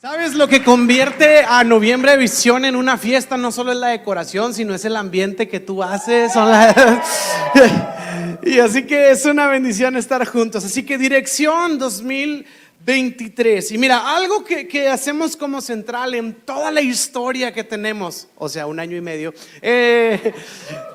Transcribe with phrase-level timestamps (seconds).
[0.00, 3.36] ¿Sabes lo que convierte a Noviembre Visión en una fiesta?
[3.36, 6.32] No solo es la decoración, sino es el ambiente que tú haces.
[8.42, 10.64] y así que es una bendición estar juntos.
[10.64, 13.72] Así que dirección 2023.
[13.72, 18.66] Y mira, algo que, hacemos como central en toda la historia que tenemos, o sea,
[18.66, 20.32] un año y medio, eh,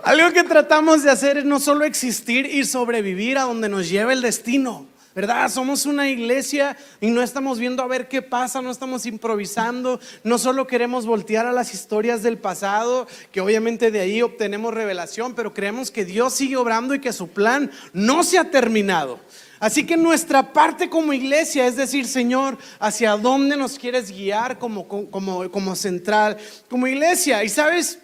[0.04, 4.14] algo que tratamos de hacer es no solo existir y sobrevivir a donde nos lleva
[4.14, 4.95] el destino.
[5.16, 5.50] ¿Verdad?
[5.50, 10.38] Somos una iglesia y no estamos viendo a ver qué pasa, no estamos improvisando, no
[10.38, 15.54] solo queremos voltear a las historias del pasado, que obviamente de ahí obtenemos revelación, pero
[15.54, 19.22] creemos que Dios sigue obrando y que su plan no se ha terminado.
[19.58, 24.86] Así que nuestra parte como iglesia es decir, Señor, ¿hacia dónde nos quieres guiar como,
[24.86, 26.38] como, como central,
[26.70, 27.42] como iglesia?
[27.42, 28.00] Y sabes,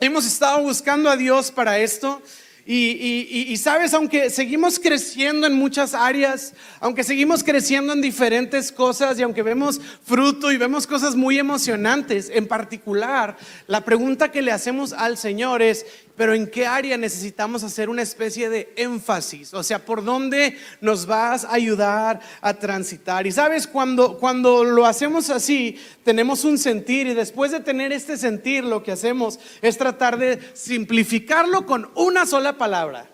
[0.00, 2.22] hemos estado buscando a Dios para esto.
[2.70, 9.22] Y, sabes, aunque seguimos creciendo en muchas áreas, aunque seguimos creciendo en diferentes cosas y
[9.22, 14.92] aunque vemos fruto y vemos cosas muy emocionantes, en particular, la pregunta que le hacemos
[14.92, 15.86] al Señor es,
[16.18, 19.54] pero ¿en qué área necesitamos hacer una especie de énfasis?
[19.54, 23.24] O sea, ¿por dónde nos vas a ayudar a transitar?
[23.28, 28.16] Y sabes, cuando, cuando lo hacemos así, tenemos un sentir y después de tener este
[28.16, 33.08] sentir, lo que hacemos es tratar de simplificarlo con una sola palabra.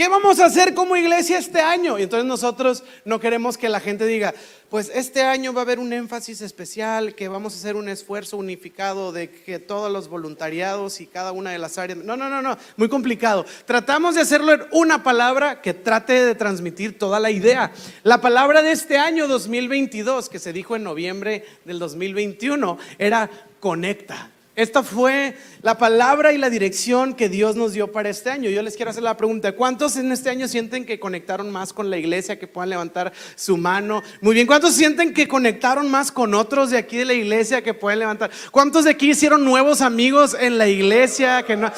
[0.00, 1.98] ¿Qué vamos a hacer como iglesia este año?
[1.98, 4.32] Y entonces nosotros no queremos que la gente diga,
[4.70, 8.38] pues este año va a haber un énfasis especial, que vamos a hacer un esfuerzo
[8.38, 11.98] unificado de que todos los voluntariados y cada una de las áreas...
[11.98, 13.44] No, no, no, no, muy complicado.
[13.66, 17.70] Tratamos de hacerlo en una palabra que trate de transmitir toda la idea.
[18.02, 23.28] La palabra de este año 2022, que se dijo en noviembre del 2021, era
[23.60, 24.30] conecta.
[24.56, 28.50] Esta fue la palabra y la dirección que Dios nos dio para este año.
[28.50, 31.88] Yo les quiero hacer la pregunta, ¿cuántos en este año sienten que conectaron más con
[31.88, 34.02] la iglesia, que puedan levantar su mano?
[34.20, 37.74] Muy bien, ¿cuántos sienten que conectaron más con otros de aquí de la iglesia que
[37.74, 38.30] pueden levantar?
[38.50, 41.44] ¿Cuántos de aquí hicieron nuevos amigos en la iglesia?
[41.44, 41.72] Que no,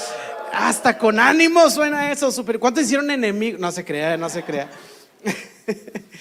[0.53, 2.59] hasta con ánimo suena eso, super.
[2.59, 3.61] ¿Cuántos hicieron enemigos?
[3.61, 4.71] No se crea, no se crea.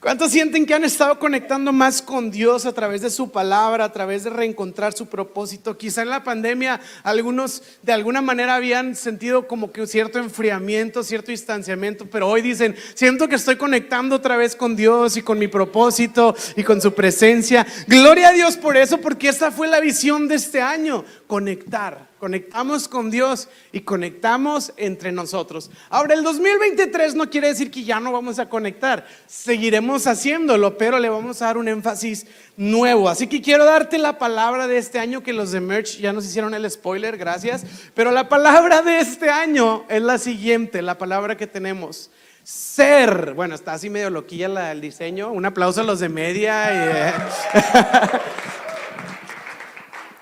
[0.00, 3.92] ¿Cuántos sienten que han estado conectando más con Dios a través de su palabra, a
[3.92, 5.76] través de reencontrar su propósito?
[5.76, 11.32] Quizá en la pandemia algunos de alguna manera habían sentido como que cierto enfriamiento, cierto
[11.32, 15.48] distanciamiento, pero hoy dicen, siento que estoy conectando otra vez con Dios y con mi
[15.48, 17.66] propósito y con su presencia.
[17.88, 22.88] Gloria a Dios por eso, porque esta fue la visión de este año, conectar conectamos
[22.88, 25.70] con Dios y conectamos entre nosotros.
[25.90, 30.98] Ahora, el 2023 no quiere decir que ya no vamos a conectar, seguiremos haciéndolo, pero
[30.98, 33.08] le vamos a dar un énfasis nuevo.
[33.08, 36.24] Así que quiero darte la palabra de este año, que los de Merch ya nos
[36.26, 37.64] hicieron el spoiler, gracias,
[37.94, 42.10] pero la palabra de este año es la siguiente, la palabra que tenemos.
[42.48, 45.30] Ser, bueno, está así medio loquilla el diseño.
[45.30, 47.10] Un aplauso a los de media.
[47.10, 47.12] Eh.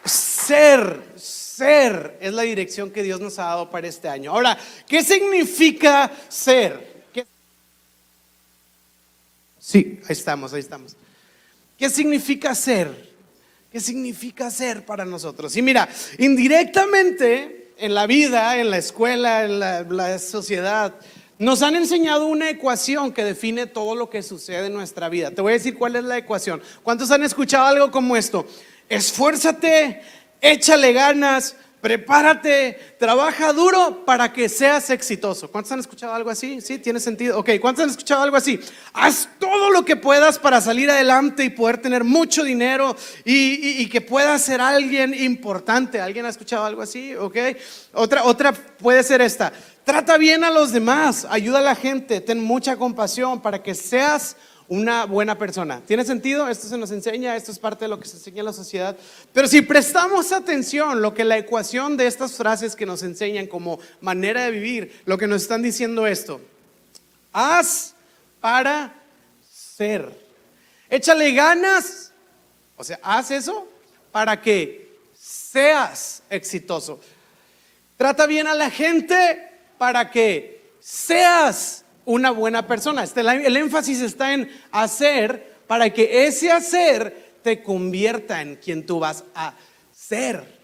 [0.05, 1.03] ser,
[1.57, 4.31] ser es la dirección que Dios nos ha dado para este año.
[4.33, 6.97] Ahora, ¿qué significa ser?
[9.59, 10.95] Sí, ahí estamos, ahí estamos.
[11.79, 13.11] ¿Qué significa ser?
[13.73, 15.57] ¿Qué significa ser para nosotros?
[15.57, 20.95] Y mira, indirectamente en la vida, en la escuela, en la, la sociedad,
[21.39, 25.31] nos han enseñado una ecuación que define todo lo que sucede en nuestra vida.
[25.31, 26.63] Te voy a decir cuál es la ecuación.
[26.83, 28.47] ¿Cuántos han escuchado algo como esto?
[28.89, 30.03] Esfuérzate
[30.41, 35.51] échale ganas, prepárate, trabaja duro para que seas exitoso.
[35.51, 36.61] ¿Cuántos han escuchado algo así?
[36.61, 36.79] ¿Sí?
[36.79, 37.39] ¿Tiene sentido?
[37.39, 38.59] Ok, ¿cuántos han escuchado algo así?
[38.93, 44.01] Haz todo lo que puedas para salir adelante y poder tener mucho dinero y, que
[44.01, 46.01] puedas ser alguien importante.
[46.01, 47.15] ¿Alguien ha escuchado algo así?
[47.15, 47.37] Ok.
[47.93, 49.53] Otra, otra puede ser esta.
[49.85, 54.37] Trata bien a los demás, ayuda a la gente, ten mucha compasión para que seas
[54.69, 55.81] una buena persona.
[55.87, 56.49] ¿Tiene sentido?
[56.49, 58.97] Esto se nos enseña, esto es parte de lo que se enseña en la sociedad.
[59.33, 63.79] Pero si prestamos atención, lo que la ecuación de estas frases que nos enseñan como
[64.01, 66.41] manera de vivir, lo que nos están diciendo esto,
[67.33, 67.95] haz
[68.41, 68.95] para
[69.51, 70.27] ser.
[70.89, 72.13] Échale ganas,
[72.77, 73.69] o sea, haz eso
[74.11, 77.01] para que seas exitoso.
[77.97, 83.05] Trata bien a la gente para que seas una buena persona.
[83.05, 89.01] Este, el énfasis está en hacer para que ese hacer te convierta en quien tú
[89.01, 89.53] vas a
[89.93, 90.57] ser.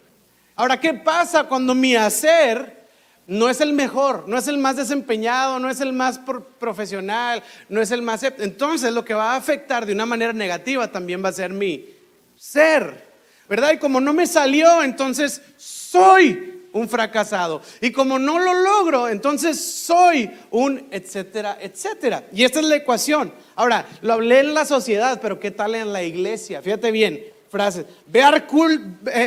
[0.57, 2.83] Ahora, ¿qué pasa cuando mi hacer
[3.27, 6.21] no es el mejor, no es el más desempeñado, no es el más
[6.59, 8.23] profesional, no es el más...
[8.23, 11.89] Entonces lo que va a afectar de una manera negativa también va a ser mi
[12.37, 13.11] ser,
[13.49, 13.73] ¿verdad?
[13.73, 17.63] Y como no me salió, entonces soy un fracasado.
[17.81, 22.25] Y como no lo logro, entonces soy un etcétera, etcétera.
[22.33, 23.33] Y esta es la ecuación.
[23.55, 26.63] Ahora, lo hablé en la sociedad, pero ¿qué tal en la iglesia?
[26.63, 27.87] Fíjate bien, frases.
[28.07, 28.47] Ve al,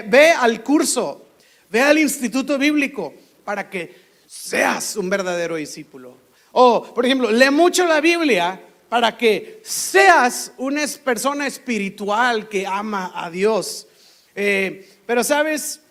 [0.08, 1.28] ve al curso,
[1.70, 3.14] ve al instituto bíblico
[3.44, 6.18] para que seas un verdadero discípulo.
[6.52, 13.12] O, por ejemplo, lee mucho la Biblia para que seas una persona espiritual que ama
[13.14, 13.88] a Dios.
[14.36, 15.82] Eh, pero sabes,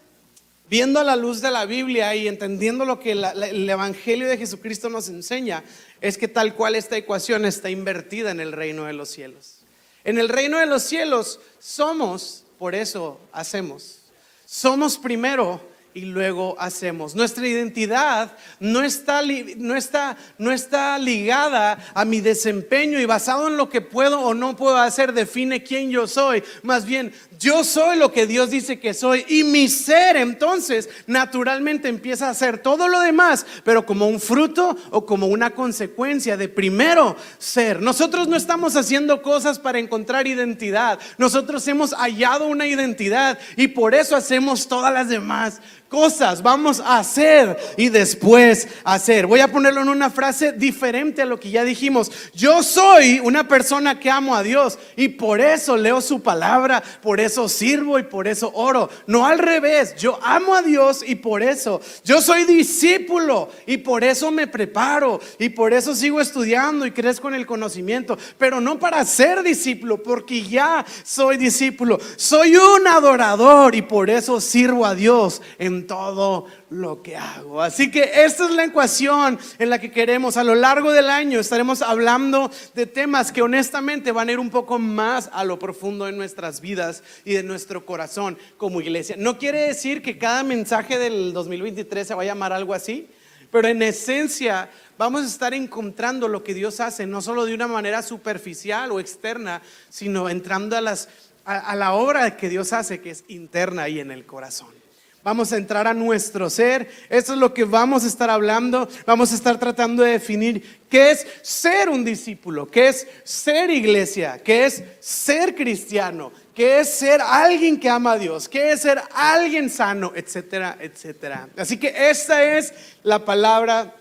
[0.69, 4.89] viendo a la luz de la Biblia y entendiendo lo que el Evangelio de Jesucristo
[4.89, 5.65] nos enseña,
[6.01, 9.59] es que tal cual esta ecuación está invertida en el reino de los cielos.
[10.05, 14.01] En el reino de los cielos somos, por eso hacemos.
[14.45, 15.61] Somos primero
[15.95, 17.15] y luego hacemos.
[17.15, 19.23] Nuestra identidad no está,
[19.57, 24.35] no, está, no está ligada a mi desempeño y basado en lo que puedo o
[24.35, 26.43] no puedo hacer define quién yo soy.
[26.63, 31.89] Más bien, yo soy lo que Dios dice que soy y mi ser entonces naturalmente
[31.89, 36.49] empieza a hacer todo lo demás, pero como un fruto o como una consecuencia de
[36.49, 37.81] primero ser.
[37.81, 40.99] Nosotros no estamos haciendo cosas para encontrar identidad.
[41.19, 45.61] Nosotros hemos hallado una identidad y por eso hacemos todas las demás
[45.95, 49.29] cosas vamos a hacer y después hacer.
[49.29, 52.11] Voy a ponerlo en una frase diferente a lo que ya dijimos.
[52.35, 57.21] Yo soy una persona que amo a Dios y por eso leo su palabra, por
[57.21, 58.89] eso sirvo y por eso oro.
[59.07, 61.81] No al revés, yo amo a Dios y por eso.
[62.05, 67.29] Yo soy discípulo y por eso me preparo y por eso sigo estudiando y crezco
[67.29, 71.99] en el conocimiento, pero no para ser discípulo, porque ya soy discípulo.
[72.17, 77.63] Soy un adorador y por eso sirvo a Dios en todo lo que hago.
[77.63, 80.37] Así que esta es la ecuación en la que queremos.
[80.37, 84.51] A lo largo del año estaremos hablando de temas que honestamente van a ir un
[84.51, 89.17] poco más a lo profundo de nuestras vidas y de nuestro corazón como iglesia.
[89.19, 93.09] No quiere decir que cada mensaje del 2023 se va a llamar algo así,
[93.51, 94.69] pero en esencia
[94.99, 99.01] vamos a estar encontrando lo que Dios hace, no solo de una manera superficial o
[99.01, 104.27] externa, sino entrando a, la obra que Dios hace, que es interna y en el
[104.27, 104.84] corazón.
[105.25, 106.87] Vamos a entrar a nuestro ser.
[107.09, 108.87] Esto es lo que vamos a estar hablando.
[109.07, 114.39] Vamos a estar tratando de definir qué es ser un discípulo, qué es ser iglesia,
[114.45, 119.01] qué es ser cristiano, qué es ser alguien que ama a Dios, qué es ser
[119.15, 121.49] alguien sano, etcétera, etcétera.
[121.57, 123.97] Así que esta es la palabra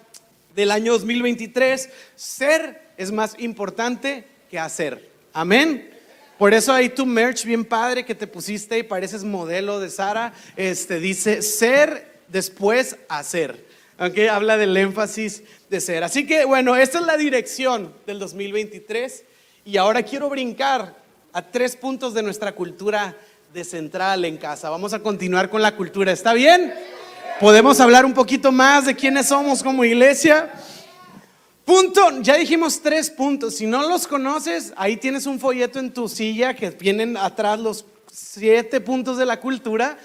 [0.53, 1.89] del año 2023.
[2.17, 5.09] Ser es más importante que hacer.
[5.31, 5.92] Amén.
[6.43, 10.33] Por eso hay tu merch bien padre que te pusiste y pareces modelo de Sara.
[10.57, 13.65] Este dice ser después hacer.
[13.97, 16.03] Aunque habla del énfasis de ser.
[16.03, 19.23] Así que bueno, esta es la dirección del 2023
[19.63, 20.93] y ahora quiero brincar
[21.31, 23.15] a tres puntos de nuestra cultura
[23.53, 24.69] de central en casa.
[24.69, 26.11] Vamos a continuar con la cultura.
[26.11, 26.73] ¿Está bien?
[27.39, 30.51] ¿Podemos hablar un poquito más de quiénes somos como iglesia?
[31.65, 33.55] Punto, ya dijimos tres puntos.
[33.55, 37.85] Si no los conoces, ahí tienes un folleto en tu silla que vienen atrás los
[38.11, 39.97] siete puntos de la cultura.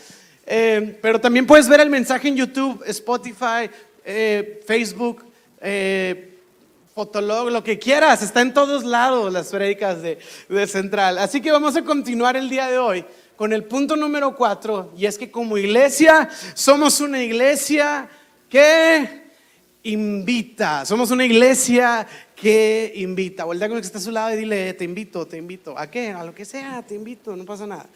[0.46, 3.68] Eh, pero también puedes ver el mensaje en YouTube, Spotify,
[4.04, 5.24] eh, Facebook,
[5.60, 6.38] eh,
[6.94, 8.22] Fotolog, lo que quieras.
[8.22, 10.18] Está en todos lados las prédicas de,
[10.48, 11.18] de Central.
[11.18, 14.92] Así que vamos a continuar el día de hoy con el punto número cuatro.
[14.96, 18.08] Y es que como iglesia somos una iglesia
[18.48, 19.17] que
[19.88, 20.84] invita.
[20.84, 23.44] Somos una iglesia que invita.
[23.44, 25.78] Vuelta con el que está a su lado y dile, te invito, te invito.
[25.78, 26.10] ¿A qué?
[26.10, 27.86] A lo que sea, te invito, no pasa nada.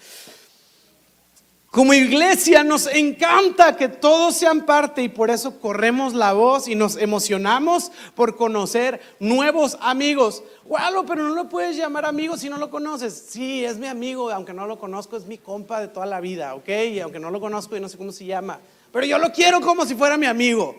[1.73, 6.75] Como iglesia nos encanta que todos sean parte y por eso corremos la voz y
[6.75, 10.43] nos emocionamos por conocer nuevos amigos.
[10.67, 13.15] Gualo, pero no lo puedes llamar amigo si no lo conoces.
[13.31, 16.55] Sí, es mi amigo, aunque no lo conozco, es mi compa de toda la vida,
[16.55, 16.69] ¿ok?
[16.93, 18.61] Y aunque no lo conozco y no sé cómo se llama.
[18.93, 20.77] Pero yo lo quiero como si fuera mi amigo.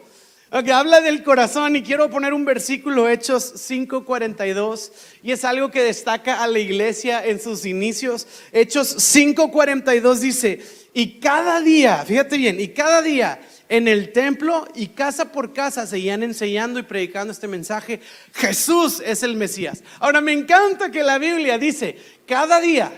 [0.61, 4.91] Que habla del corazón y quiero poner un versículo, Hechos 5:42,
[5.23, 8.27] y es algo que destaca a la iglesia en sus inicios.
[8.51, 10.61] Hechos 5:42 dice,
[10.93, 15.87] y cada día, fíjate bien, y cada día en el templo y casa por casa
[15.87, 17.99] seguían enseñando y predicando este mensaje,
[18.33, 19.83] Jesús es el Mesías.
[19.99, 22.91] Ahora me encanta que la Biblia dice, cada día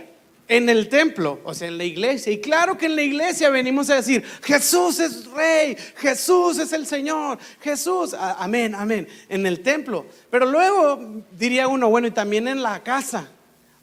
[0.48, 2.32] en el templo, o sea, en la iglesia.
[2.32, 6.86] Y claro que en la iglesia venimos a decir, Jesús es rey, Jesús es el
[6.86, 10.06] Señor, Jesús, amén, amén, en el templo.
[10.30, 13.28] Pero luego diría uno, bueno, y también en la casa.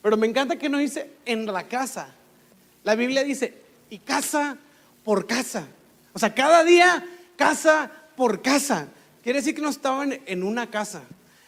[0.03, 2.15] Pero me encanta que no dice en la casa.
[2.85, 3.55] La Biblia dice,
[3.91, 4.57] y casa
[5.05, 5.67] por casa.
[6.13, 7.05] O sea, cada día,
[7.37, 8.89] casa por casa.
[9.23, 11.03] Quiere decir que no estaban en una casa.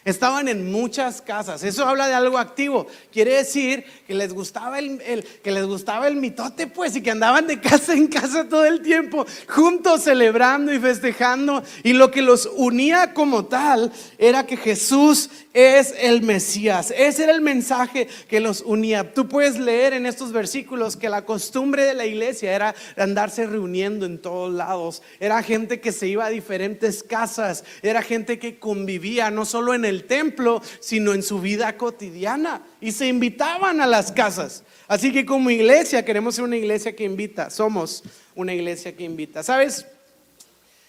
[0.05, 1.63] Estaban en muchas casas.
[1.63, 2.85] Eso habla de algo activo.
[3.11, 7.47] Quiere decir que les gustaba el, que les gustaba el mitote, pues, y que andaban
[7.47, 11.63] de casa en casa todo el tiempo, juntos celebrando y festejando.
[11.81, 16.93] Y lo que los unía como tal era que Jesús es el Mesías.
[16.95, 19.11] Ese era el mensaje que los unía.
[19.11, 24.05] Tú puedes leer en estos versículos que la costumbre de la iglesia era andarse reuniendo
[24.05, 25.01] en todos lados.
[25.19, 27.63] Era gente que se iba a diferentes casas.
[27.81, 32.61] Era gente que convivía no solo en el el templo, sino en su vida cotidiana.
[32.79, 34.63] Y se invitaban a las casas.
[34.87, 37.49] Así que como iglesia queremos ser una iglesia que invita.
[37.49, 38.03] Somos
[38.35, 39.41] una iglesia que invita.
[39.41, 39.85] ¿Sabes?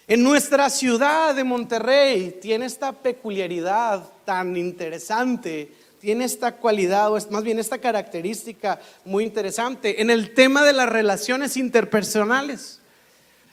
[0.08, 7.42] En nuestra ciudad de Monterrey tiene esta peculiaridad tan interesante, tiene esta cualidad, o más
[7.42, 12.78] bien esta característica muy interesante en el tema de las relaciones interpersonales.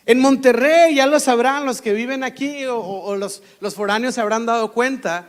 [0.06, 4.46] En Monterrey, ya lo sabrán los que viven aquí o, los, los foráneos se habrán
[4.46, 5.26] dado cuenta,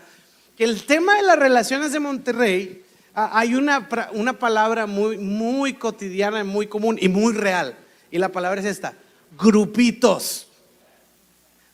[0.57, 2.85] que el tema de las relaciones de Monterrey,
[3.15, 7.77] hay una, una palabra muy, muy cotidiana, muy común y muy real.
[8.11, 8.95] Y la palabra es esta,
[9.39, 10.49] grupitos.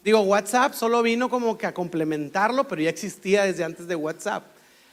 [0.04, 4.44] Digo, WhatsApp solo vino como que a complementarlo, pero ya existía desde antes de WhatsApp.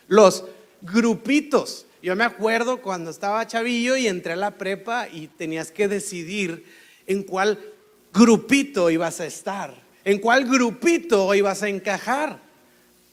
[0.07, 0.43] Los
[0.81, 1.85] grupitos.
[2.01, 6.65] Yo me acuerdo cuando estaba chavillo y entré a la prepa y tenías que decidir
[7.05, 7.59] en cuál
[8.13, 12.46] grupito ibas a estar, en cuál grupito ibas a encajar.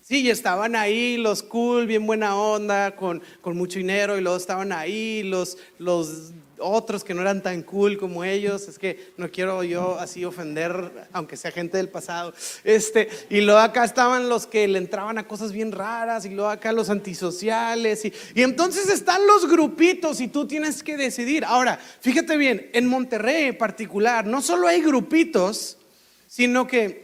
[0.06, 4.70] Sí, y estaban ahí los cool, bien buena onda, con, mucho dinero, y luego estaban
[4.70, 8.68] ahí los, los otros que no eran tan cool como ellos.
[8.68, 12.34] Es que no quiero yo así ofender, aunque sea gente del pasado.
[12.64, 16.50] Este, y luego acá estaban los que le entraban a cosas bien raras, y luego
[16.50, 18.04] acá los antisociales.
[18.04, 21.46] Y, y entonces están los grupitos, y tú tienes que decidir.
[21.46, 25.78] Ahora, fíjate bien, en Monterrey en particular, no solo hay grupitos,
[26.26, 27.03] sino que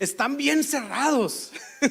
[0.00, 1.52] están bien cerrados.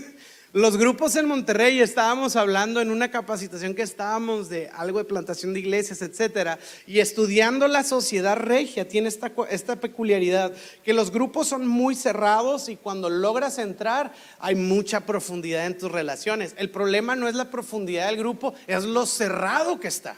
[0.51, 5.53] Los grupos en Monterrey estábamos hablando en una capacitación que estábamos de algo de plantación
[5.53, 10.51] de iglesias, etcétera, y estudiando la sociedad regia tiene esta, esta peculiaridad
[10.83, 15.91] que los grupos son muy cerrados y cuando logras entrar hay mucha profundidad en tus
[15.91, 16.55] relaciones.
[16.57, 20.15] El problema no es la profundidad del grupo, es lo cerrado que está.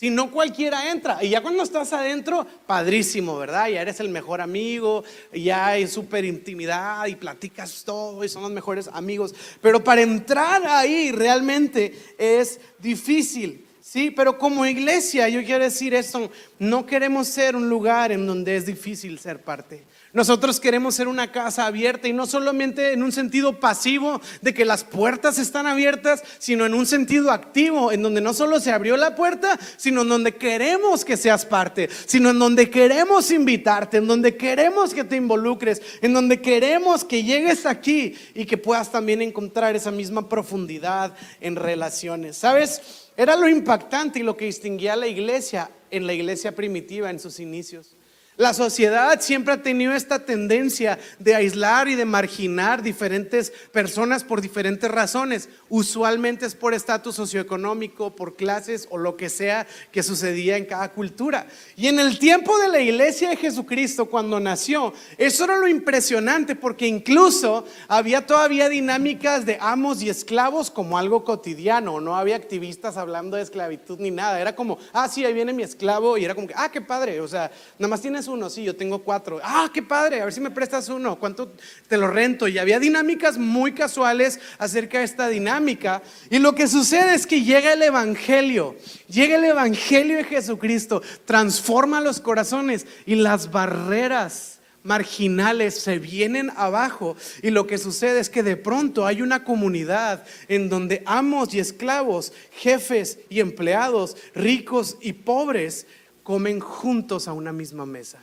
[0.00, 1.22] Si no cualquiera entra.
[1.22, 3.68] Y ya cuando estás adentro, padrísimo, ¿verdad?
[3.68, 8.50] Ya eres el mejor amigo, ya hay súper intimidad y platicas todo y son los
[8.50, 9.34] mejores amigos.
[9.60, 13.66] Pero para entrar ahí realmente es difícil.
[13.92, 16.30] Sí, pero como iglesia, yo quiero decir esto,
[16.60, 19.84] no queremos ser un lugar en donde es difícil ser parte.
[20.12, 24.64] Nosotros queremos ser una casa abierta y no solamente en un sentido pasivo de que
[24.64, 28.96] las puertas están abiertas, sino en un sentido activo, en donde no solo se abrió
[28.96, 34.06] la puerta, sino en donde queremos que seas parte, sino en donde queremos invitarte, en
[34.06, 39.20] donde queremos que te involucres, en donde queremos que llegues aquí y que puedas también
[39.20, 42.36] encontrar esa misma profundidad en relaciones.
[42.36, 43.09] ¿Sabes?
[43.20, 47.20] Era lo impactante y lo que distinguía a la iglesia en la iglesia primitiva en
[47.20, 47.94] sus inicios.
[48.40, 54.40] La sociedad siempre ha tenido esta tendencia de aislar y de marginar diferentes personas por
[54.40, 55.50] diferentes razones.
[55.68, 60.90] Usualmente es por estatus socioeconómico, por clases o lo que sea que sucedía en cada
[60.90, 61.48] cultura.
[61.76, 66.56] Y en el tiempo de la iglesia de Jesucristo, cuando nació, eso era lo impresionante
[66.56, 72.00] porque incluso había todavía dinámicas de amos y esclavos como algo cotidiano.
[72.00, 74.40] No había activistas hablando de esclavitud ni nada.
[74.40, 76.16] Era como, ah, sí, ahí viene mi esclavo.
[76.16, 77.20] Y era como ah, qué padre.
[77.20, 79.40] O sea, nada más tienes uno, sí, yo tengo cuatro.
[79.42, 81.52] Ah, qué padre, a ver si me prestas uno, ¿cuánto
[81.88, 82.48] te lo rento?
[82.48, 86.02] Y había dinámicas muy casuales acerca de esta dinámica.
[86.30, 88.76] Y lo que sucede es que llega el Evangelio,
[89.08, 97.16] llega el Evangelio de Jesucristo, transforma los corazones y las barreras marginales se vienen abajo
[97.42, 101.60] y lo que sucede es que de pronto hay una comunidad en donde amos y
[101.60, 105.86] esclavos, jefes y empleados, ricos y pobres,
[106.30, 108.20] comen juntos a una misma mesa,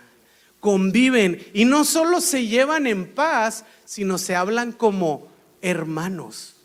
[0.62, 5.28] conviven y no solo se llevan en paz, sino se hablan como
[5.62, 6.56] hermanos.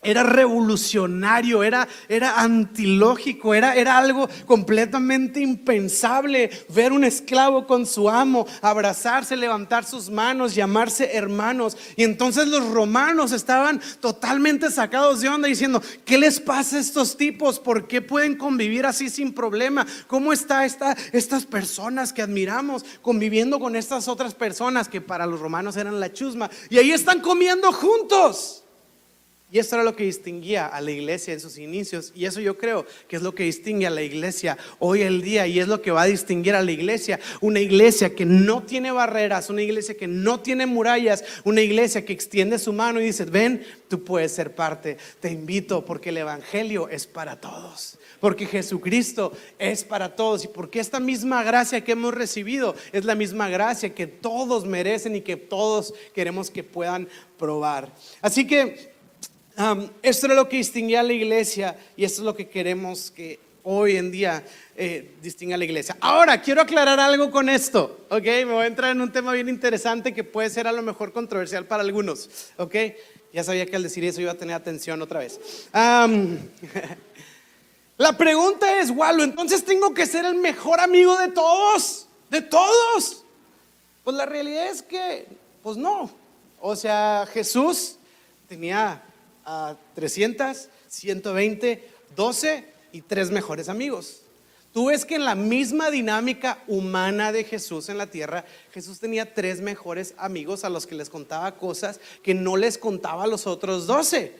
[0.00, 8.08] Era revolucionario, era, era antilógico, era, era algo completamente impensable ver un esclavo con su
[8.08, 11.76] amo, abrazarse, levantar sus manos, llamarse hermanos.
[11.96, 17.16] Y entonces los romanos estaban totalmente sacados de onda diciendo, ¿qué les pasa a estos
[17.16, 17.58] tipos?
[17.58, 19.84] ¿Por qué pueden convivir así sin problema?
[20.06, 25.40] ¿Cómo está esta, estas personas que admiramos conviviendo con estas otras personas que para los
[25.40, 26.48] romanos eran la chusma?
[26.70, 28.62] Y ahí están comiendo juntos.
[29.50, 32.12] Y esto era lo que distinguía a la iglesia en sus inicios.
[32.14, 35.46] Y eso yo creo que es lo que distingue a la iglesia hoy el día.
[35.46, 37.18] Y es lo que va a distinguir a la iglesia.
[37.40, 42.12] Una iglesia que no tiene barreras, una iglesia que no tiene murallas, una iglesia que
[42.12, 44.98] extiende su mano y dice, ven, tú puedes ser parte.
[45.18, 47.98] Te invito porque el Evangelio es para todos.
[48.20, 50.44] Porque Jesucristo es para todos.
[50.44, 55.16] Y porque esta misma gracia que hemos recibido es la misma gracia que todos merecen
[55.16, 57.94] y que todos queremos que puedan probar.
[58.20, 58.97] Así que
[60.02, 63.40] esto es lo que distinguía a la iglesia y esto es lo que queremos que
[63.64, 64.44] hoy en día
[64.76, 65.96] eh, distinga a la iglesia.
[66.00, 68.22] Ahora, quiero aclarar algo con esto, ¿ok?
[68.22, 71.12] Me voy a entrar en un tema bien interesante que puede ser a lo mejor
[71.12, 72.74] controversial para algunos, ¿ok?
[73.32, 75.40] Ya sabía que al decir eso iba a tener atención otra vez.
[77.98, 83.24] la pregunta es, Walo, entonces tengo que ser el mejor amigo de todos, de todos.
[84.04, 85.26] Pues la realidad es que,
[85.64, 86.10] pues no.
[86.60, 87.96] O sea, Jesús
[88.48, 89.02] tenía
[89.48, 94.20] a 300, 120, 12 y tres mejores amigos.
[94.74, 99.32] Tú ves que en la misma dinámica humana de Jesús en la tierra, Jesús tenía
[99.32, 103.46] tres mejores amigos a los que les contaba cosas que no les contaba a los
[103.46, 104.34] otros 12.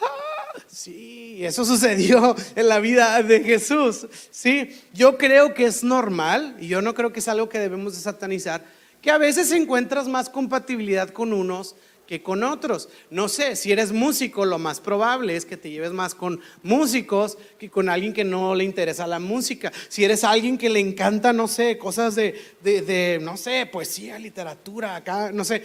[0.00, 4.06] Ah, sí, eso sucedió en la vida de Jesús.
[4.30, 7.96] Sí, yo creo que es normal y yo no creo que es algo que debemos
[7.96, 8.64] de satanizar,
[9.02, 11.74] que a veces encuentras más compatibilidad con unos
[12.06, 12.88] que con otros.
[13.10, 17.38] No sé, si eres músico, lo más probable es que te lleves más con músicos
[17.58, 19.72] que con alguien que no le interesa la música.
[19.88, 24.96] Si eres alguien que le encanta, no sé, cosas de, de, no sé, poesía, literatura,
[24.96, 25.62] acá, no sé,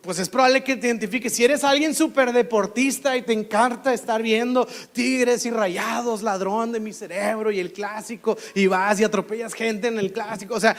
[0.00, 1.32] pues es probable que te identifiques.
[1.32, 6.80] Si eres alguien súper deportista y te encanta estar viendo tigres y rayados, ladrón de
[6.80, 10.76] mi cerebro y el clásico, y vas y atropellas gente en el clásico, o sea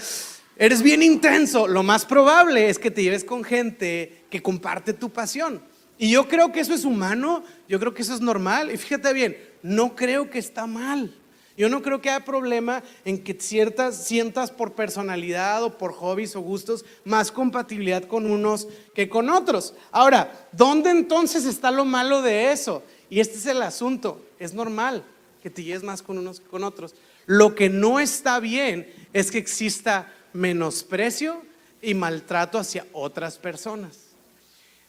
[0.58, 5.10] eres bien intenso, lo más probable es que te lleves con gente que comparte tu
[5.10, 5.62] pasión.
[5.98, 8.72] Y yo creo que eso es humano, yo creo que eso es normal.
[8.72, 11.14] Y fíjate bien, no creo que está mal.
[11.58, 16.36] Yo no creo que haya problema en que ciertas sientas por personalidad o por hobbies
[16.36, 19.74] o gustos más compatibilidad con unos que con otros.
[19.92, 22.84] Ahora, ¿dónde entonces está lo malo de eso?
[23.10, 25.04] Y este es el asunto, es normal
[25.42, 26.94] que te lleves más con unos que con otros.
[27.26, 31.42] Lo que no está bien es que exista menosprecio
[31.82, 33.98] y maltrato hacia otras personas.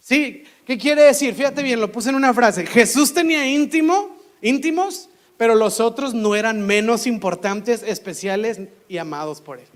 [0.01, 1.35] Sí, ¿qué quiere decir?
[1.35, 2.67] Fíjate bien, lo puse en una frase.
[2.67, 9.59] Jesús tenía íntimo, íntimos, pero los otros no eran menos importantes, especiales y amados por
[9.59, 9.67] él.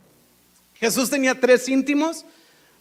[0.74, 2.24] Jesús tenía tres íntimos,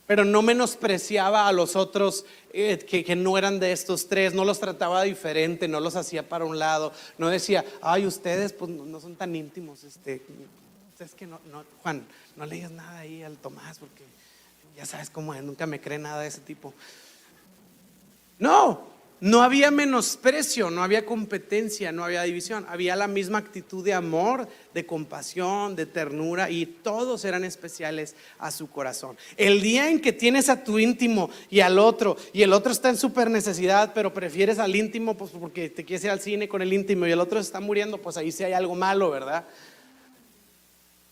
[0.07, 4.59] pero no menospreciaba a los otros eh, que, no eran de estos tres, no los
[4.59, 9.15] trataba diferente, no los hacía para un lado, no decía, ay, ustedes pues no son
[9.15, 10.21] tan íntimos, este,
[10.99, 11.39] es que no,
[11.81, 14.03] Juan, no le digas nada ahí al Tomás porque
[14.75, 16.73] ya sabes cómo nunca me cree nada de ese tipo.
[18.39, 18.91] No,
[19.21, 22.65] no había menosprecio, no había competencia, no había división.
[22.67, 28.49] Había la misma actitud de amor, de compasión, de ternura y todos eran especiales a
[28.49, 29.15] su corazón.
[29.37, 32.89] El día en que tienes a tu íntimo y al otro y el otro está
[32.89, 36.63] en súper necesidad, pero prefieres al íntimo pues porque te quieres ir al cine con
[36.63, 39.45] el íntimo y el otro está muriendo, pues ahí sí hay algo malo, ¿verdad?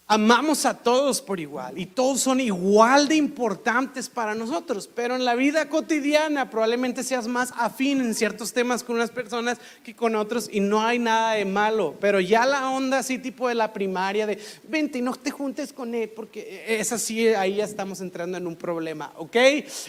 [0.10, 5.24] Amamos a todos por igual y todos son igual de importantes para nosotros, pero en
[5.24, 10.16] la vida cotidiana probablemente seas más afín en ciertos temas con unas personas que con
[10.16, 13.72] otros y no hay nada de malo, pero ya la onda así tipo de la
[13.72, 18.02] primaria de vente y no te juntes con él porque es así, ahí ya estamos
[18.02, 19.38] entrando en un problema, ¿ok?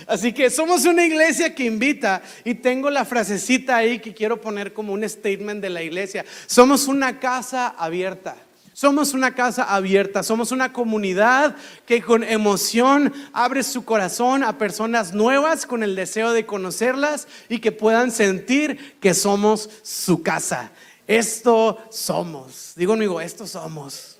[0.07, 4.75] Así que somos una iglesia que invita y tengo la frasecita ahí que quiero poner
[4.75, 8.37] como un statement de la iglesia, somos una casa abierta.
[8.81, 15.13] Somos una casa abierta, somos una comunidad que con emoción abre su corazón a personas
[15.13, 20.73] nuevas con el deseo de conocerlas y que puedan sentir que somos su casa.
[21.07, 22.73] Esto somos.
[22.75, 24.17] Digo amigo, esto somos.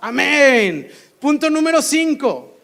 [0.00, 0.90] Amén.
[1.20, 2.56] Punto número cinco.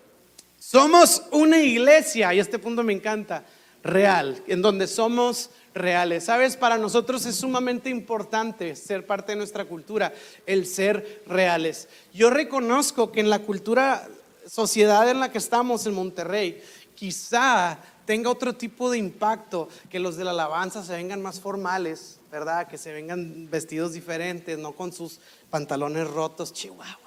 [0.58, 3.44] Somos una iglesia, y este punto me encanta,
[3.82, 6.24] real, en donde somos reales.
[6.24, 10.12] Sabes, para nosotros es sumamente importante ser parte de nuestra cultura,
[10.46, 11.88] el ser reales.
[12.12, 14.08] Yo reconozco que en la cultura,
[14.46, 16.62] sociedad en la que estamos en Monterrey,
[16.94, 22.18] quizá tenga otro tipo de impacto, que los de la alabanza se vengan más formales,
[22.30, 22.66] ¿verdad?
[22.66, 26.98] Que se vengan vestidos diferentes, no con sus pantalones rotos, chihuahuas.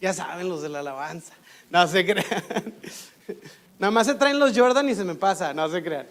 [0.00, 1.32] Ya saben los de la alabanza,
[1.70, 2.74] no se crean.
[3.78, 6.06] Nada más se traen los Jordan y se me pasa, no se crean.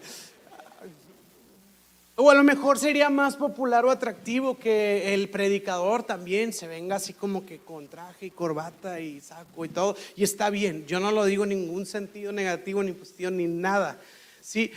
[2.14, 6.96] O a lo mejor sería más popular o atractivo que el predicador también se venga
[6.96, 9.96] así como que con traje y corbata y saco y todo.
[10.14, 13.98] Y está bien, yo no lo digo en ningún sentido negativo, ni positivo, ni nada.
[14.42, 14.72] ¿sí?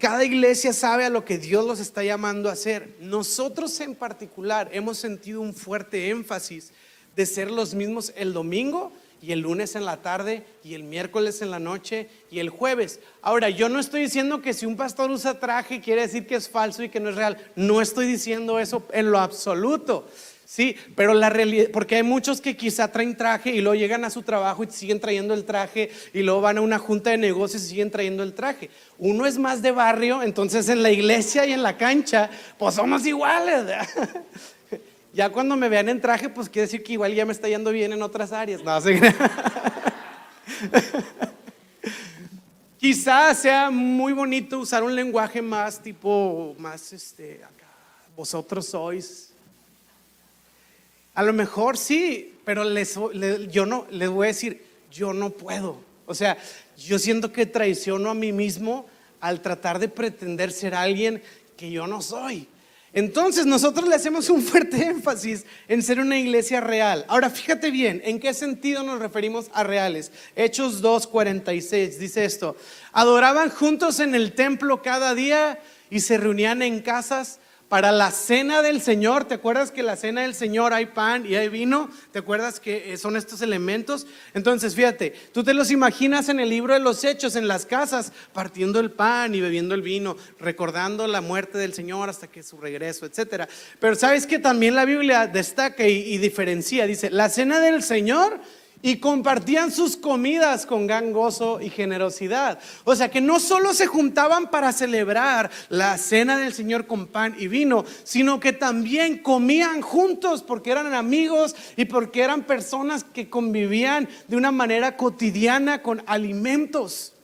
[0.00, 2.96] Cada iglesia sabe a lo que Dios los está llamando a hacer.
[2.98, 6.72] Nosotros en particular hemos sentido un fuerte énfasis
[7.14, 8.92] de ser los mismos el domingo
[9.24, 13.00] y el lunes en la tarde y el miércoles en la noche y el jueves.
[13.22, 16.46] Ahora, yo no estoy diciendo que si un pastor usa traje quiere decir que es
[16.46, 17.38] falso y que no es real.
[17.56, 20.06] No estoy diciendo eso en lo absoluto.
[20.44, 24.10] Sí, pero la realidad, porque hay muchos que quizá traen traje y luego llegan a
[24.10, 27.64] su trabajo y siguen trayendo el traje y luego van a una junta de negocios
[27.64, 28.68] y siguen trayendo el traje.
[28.98, 33.06] Uno es más de barrio, entonces en la iglesia y en la cancha, pues somos
[33.06, 33.64] iguales.
[35.14, 37.70] Ya cuando me vean en traje, pues quiere decir que igual ya me está yendo
[37.70, 38.64] bien en otras áreas.
[38.64, 38.76] No,
[42.78, 47.40] Quizás sea muy bonito usar un lenguaje más tipo, más este,
[48.16, 49.32] vosotros sois.
[51.14, 52.98] A lo mejor sí, pero les,
[53.50, 55.80] yo no, les voy a decir, yo no puedo.
[56.06, 56.36] O sea,
[56.76, 58.86] yo siento que traiciono a mí mismo
[59.20, 61.22] al tratar de pretender ser alguien
[61.56, 62.48] que yo no soy.
[62.94, 67.04] Entonces nosotros le hacemos un fuerte énfasis en ser una iglesia real.
[67.08, 70.12] Ahora fíjate bien, ¿en qué sentido nos referimos a reales?
[70.36, 72.56] Hechos 2.46 dice esto,
[72.92, 75.58] adoraban juntos en el templo cada día
[75.90, 80.22] y se reunían en casas para la cena del Señor, ¿te acuerdas que la cena
[80.22, 81.90] del Señor hay pan y hay vino?
[82.12, 84.06] ¿Te acuerdas que eh, son estos elementos?
[84.34, 88.12] Entonces, fíjate, tú te los imaginas en el libro de los Hechos, en las casas,
[88.32, 92.58] partiendo el pan y bebiendo el vino, recordando la muerte del Señor hasta que su
[92.58, 93.48] regreso, etcétera.
[93.80, 98.40] Pero sabes que también la Biblia destaca y, y diferencia, dice, la cena del Señor
[98.84, 102.58] y compartían sus comidas con gran gozo y generosidad.
[102.84, 107.34] O sea que no solo se juntaban para celebrar la cena del Señor con pan
[107.38, 113.30] y vino, sino que también comían juntos porque eran amigos y porque eran personas que
[113.30, 117.14] convivían de una manera cotidiana con alimentos.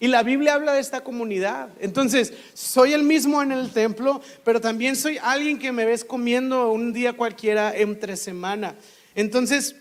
[0.00, 1.68] Y la Biblia habla de esta comunidad.
[1.78, 6.72] Entonces, soy el mismo en el templo, pero también soy alguien que me ves comiendo
[6.72, 8.74] un día cualquiera entre semana.
[9.14, 9.76] Entonces,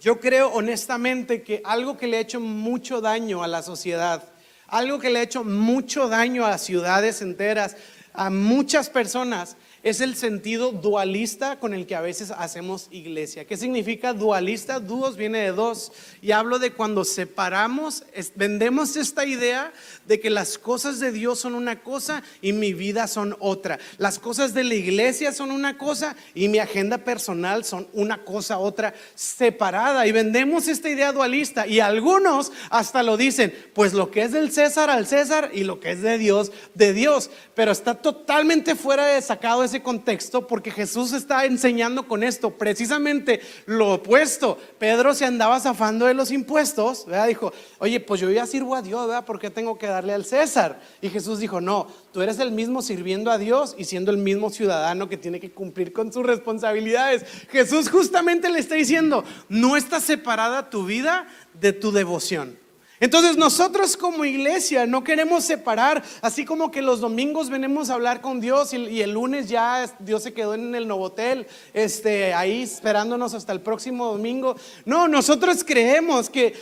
[0.00, 4.24] yo creo honestamente que algo que le ha hecho mucho daño a la sociedad,
[4.66, 7.76] algo que le ha hecho mucho daño a ciudades enteras,
[8.12, 13.46] a muchas personas, es el sentido dualista con el que a veces hacemos iglesia.
[13.46, 14.78] ¿Qué significa dualista?
[14.78, 15.92] Dúos viene de dos.
[16.20, 19.72] Y hablo de cuando separamos, vendemos esta idea
[20.06, 23.78] de que las cosas de Dios son una cosa y mi vida son otra.
[23.96, 28.58] Las cosas de la iglesia son una cosa y mi agenda personal son una cosa
[28.58, 30.06] otra separada.
[30.06, 31.66] Y vendemos esta idea dualista.
[31.66, 35.80] Y algunos hasta lo dicen, pues lo que es del César al César y lo
[35.80, 37.30] que es de Dios, de Dios.
[37.54, 43.40] Pero está totalmente fuera de sacado ese contexto porque Jesús está enseñando con esto precisamente
[43.66, 44.58] lo opuesto.
[44.78, 49.06] Pedro se andaba zafando de los impuestos, dijo, oye, pues yo ya sirvo a Dios,
[49.06, 49.24] ¿verdad?
[49.24, 50.80] ¿por qué tengo que darle al César?
[51.00, 54.50] Y Jesús dijo, no, tú eres el mismo sirviendo a Dios y siendo el mismo
[54.50, 57.24] ciudadano que tiene que cumplir con sus responsabilidades.
[57.50, 62.59] Jesús justamente le está diciendo, no está separada tu vida de tu devoción.
[63.00, 68.20] Entonces nosotros como iglesia no queremos separar, así como que los domingos venimos a hablar
[68.20, 73.32] con Dios y, el lunes ya Dios se quedó en el Novotel, este, ahí esperándonos
[73.32, 74.54] hasta el próximo domingo.
[74.84, 76.52] No, nosotros creemos que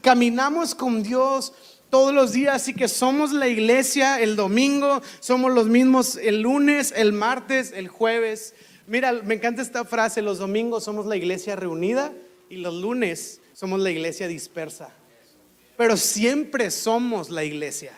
[0.00, 1.52] caminamos con Dios
[1.90, 6.94] todos los días, así que somos la iglesia el domingo, somos los mismos el lunes,
[6.96, 8.54] el martes, el jueves.
[8.86, 12.14] Mira, me encanta esta frase, los domingos somos la iglesia reunida
[12.48, 14.94] y los lunes somos la iglesia dispersa
[15.76, 17.92] pero siempre somos la iglesia.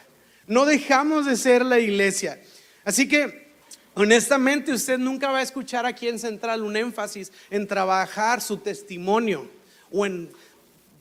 [0.47, 2.41] No dejamos de ser la iglesia.
[2.85, 3.53] Así que,
[3.95, 9.51] honestamente, usted nunca va a escuchar aquí en Central un énfasis en trabajar su testimonio
[9.91, 10.31] o en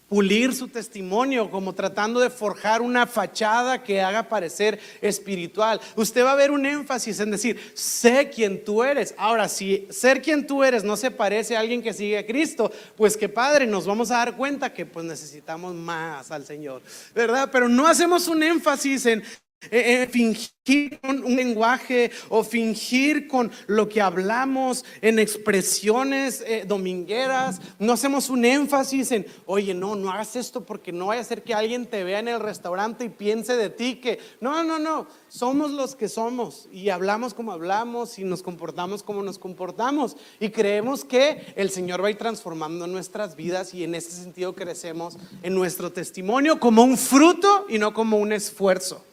[0.08, 5.82] pulir su testimonio, como tratando de forjar una fachada que haga parecer espiritual.
[5.96, 9.16] Usted va a ver un énfasis en decir, sé quién tú eres.
[9.18, 12.72] Ahora, si ser quien tú eres no se parece a alguien que sigue a Cristo,
[12.96, 16.82] pues qué padre, nos vamos a dar cuenta que pues necesitamos más al Señor,
[17.16, 17.50] ¿verdad?
[17.52, 19.24] Pero no hacemos un énfasis en
[19.71, 20.54] eh, eh, fingir
[21.02, 27.60] con un lenguaje o fingir con lo que hablamos en expresiones eh, domingueras.
[27.80, 31.43] No hacemos un énfasis en, oye, no, no hagas esto porque no vaya a ser
[31.43, 35.08] que alguien te vea en el restaurante y piense de ti que, no, no, no,
[35.28, 40.49] somos los que somos y hablamos como hablamos y nos comportamos como nos comportamos y
[40.49, 45.17] creemos que el Señor va a ir transformando nuestras vidas y en ese sentido crecemos
[45.41, 49.04] en nuestro testimonio como un fruto y no como un esfuerzo.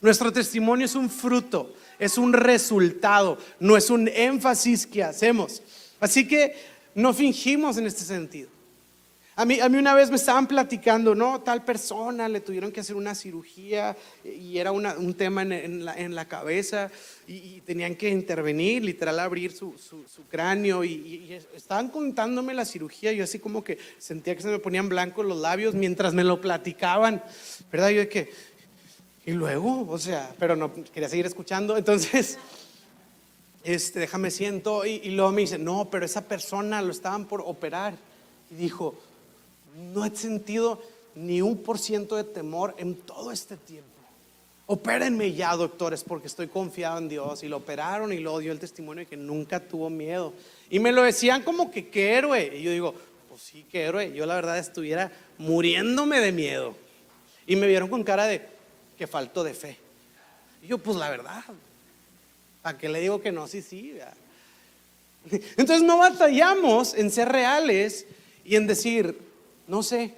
[0.00, 5.62] Nuestro testimonio es un fruto, es un resultado, no es un énfasis que hacemos.
[6.00, 6.54] Así que
[6.94, 8.48] no fingimos en este sentido.
[9.36, 11.40] A mí, a mí una vez me estaban platicando, ¿no?
[11.40, 16.90] Tal persona le tuvieron que hacer una cirugía y era un tema en, la, cabeza
[17.26, 19.74] y, tenían que intervenir, literal abrir su,
[20.28, 23.12] cráneo y, estaban contándome la cirugía.
[23.12, 26.40] Yo así como que sentía que se me ponían blancos los labios mientras me lo
[26.42, 27.22] platicaban,
[27.72, 27.90] ¿verdad?
[27.90, 28.30] Yo de que,
[29.30, 31.76] y luego, o sea, pero no quería seguir escuchando.
[31.76, 32.36] Entonces,
[33.64, 37.40] este, déjame siento y, y luego me dice, no, pero esa persona lo estaban por
[37.46, 37.94] operar.
[38.50, 38.96] Y dijo,
[39.94, 40.82] no he sentido
[41.14, 43.86] ni un por ciento de temor en todo este tiempo.
[44.66, 47.44] Opérenme ya, doctores, porque estoy confiado en Dios.
[47.44, 50.32] Y lo operaron y luego dio el testimonio de que nunca tuvo miedo.
[50.70, 52.56] Y me lo decían como que qué héroe.
[52.56, 52.94] Y yo digo,
[53.28, 54.12] pues sí, qué héroe.
[54.12, 56.74] Yo la verdad estuviera muriéndome de miedo.
[57.46, 58.58] Y me vieron con cara de
[59.00, 59.78] que faltó de fe.
[60.62, 61.42] Y yo, pues la verdad,
[62.62, 63.48] ¿a qué le digo que no?
[63.48, 63.98] Sí, sí.
[65.56, 68.04] Entonces no batallamos en ser reales
[68.44, 69.18] y en decir,
[69.66, 70.14] no sé.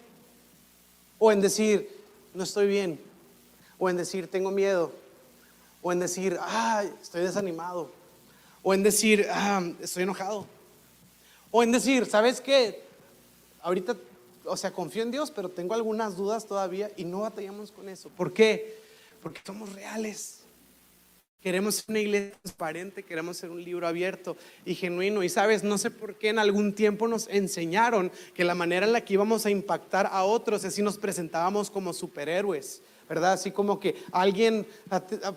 [1.21, 1.97] O en decir,
[2.35, 3.01] no estoy bien.
[3.79, 4.93] O en decir, tengo miedo.
[5.81, 7.89] O en decir, ah, estoy desanimado.
[8.65, 10.49] O en decir, ah, estoy enojado.
[11.53, 12.83] O en decir, ¿sabes qué?
[13.63, 13.95] Ahorita,
[14.45, 18.09] o sea, confío en Dios, pero tengo algunas dudas todavía y no batallamos con eso.
[18.11, 18.79] ¿Por qué?
[19.23, 20.43] Porque somos reales.
[21.43, 25.25] Queremos ser una iglesia transparente, queremos ser un libro abierto y genuino.
[25.25, 28.93] Y sabes, no sé por qué en algún tiempo nos enseñaron que la manera en
[28.93, 33.33] la que íbamos a impactar a otros es si nos presentábamos como superhéroes, ¿verdad?
[33.33, 34.65] Así como que alguien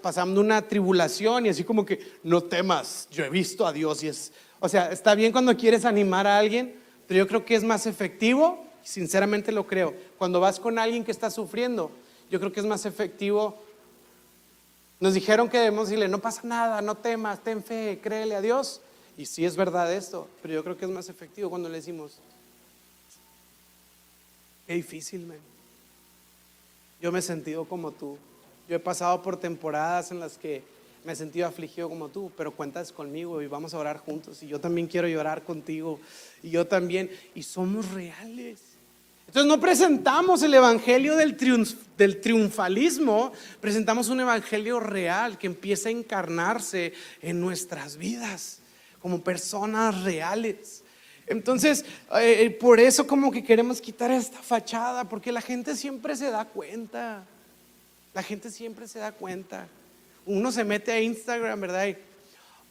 [0.04, 4.10] pasando una tribulación y así como que no temas, yo he visto a Dios y
[4.10, 6.76] es, o sea, está bien cuando quieres animar a alguien,
[7.08, 11.12] pero yo creo que es más efectivo, sinceramente lo creo, cuando vas con alguien que
[11.12, 11.92] está sufriendo,
[12.32, 13.66] yo creo que es más efectivo
[15.00, 18.82] nos dijeron que debemos decirle, no pasa nada, no temas, ten fe, créele a Dios.
[19.18, 22.20] Y sí es verdad esto, pero yo creo que es más efectivo cuando le decimos,
[24.68, 25.38] qué difícil, man.
[27.02, 28.18] Yo me he sentido como tú.
[28.68, 30.64] Yo he pasado por temporadas en las que
[31.04, 34.42] me he sentido afligido como tú, pero cuentas conmigo y vamos a orar juntos.
[34.42, 36.00] Y yo también quiero llorar contigo.
[36.42, 37.12] Y yo también.
[37.36, 38.75] Y somos reales.
[39.28, 41.36] Entonces no presentamos el evangelio del,
[42.22, 48.60] triunfalismo, presentamos un evangelio real que empieza a encarnarse en nuestras vidas
[49.02, 50.84] como personas reales.
[51.28, 51.84] Entonces,
[52.16, 56.30] eh, eh, por eso como que queremos quitar esta fachada, porque la gente siempre se
[56.30, 57.24] da cuenta.
[58.14, 59.68] La gente siempre se da cuenta.
[60.26, 61.96] Uno se mete a Instagram, ¿verdad?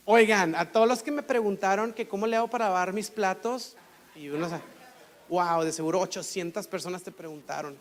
[0.07, 3.77] oigan, a todos los que me preguntaron que cómo le hago para lavar mis platos,
[4.17, 4.49] y uno
[5.29, 7.77] wow, de seguro 800 personas te preguntaron.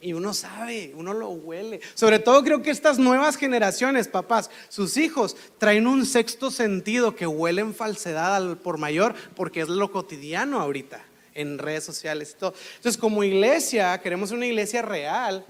[0.00, 1.80] Y uno sabe, uno lo huele.
[1.94, 7.26] Sobre todo creo que estas nuevas generaciones, papás, sus hijos traen un sexto sentido que
[7.26, 11.02] huelen falsedad al por mayor porque es lo cotidiano ahorita
[11.34, 12.54] en redes sociales y todo.
[12.76, 15.44] Entonces, como iglesia, queremos una iglesia real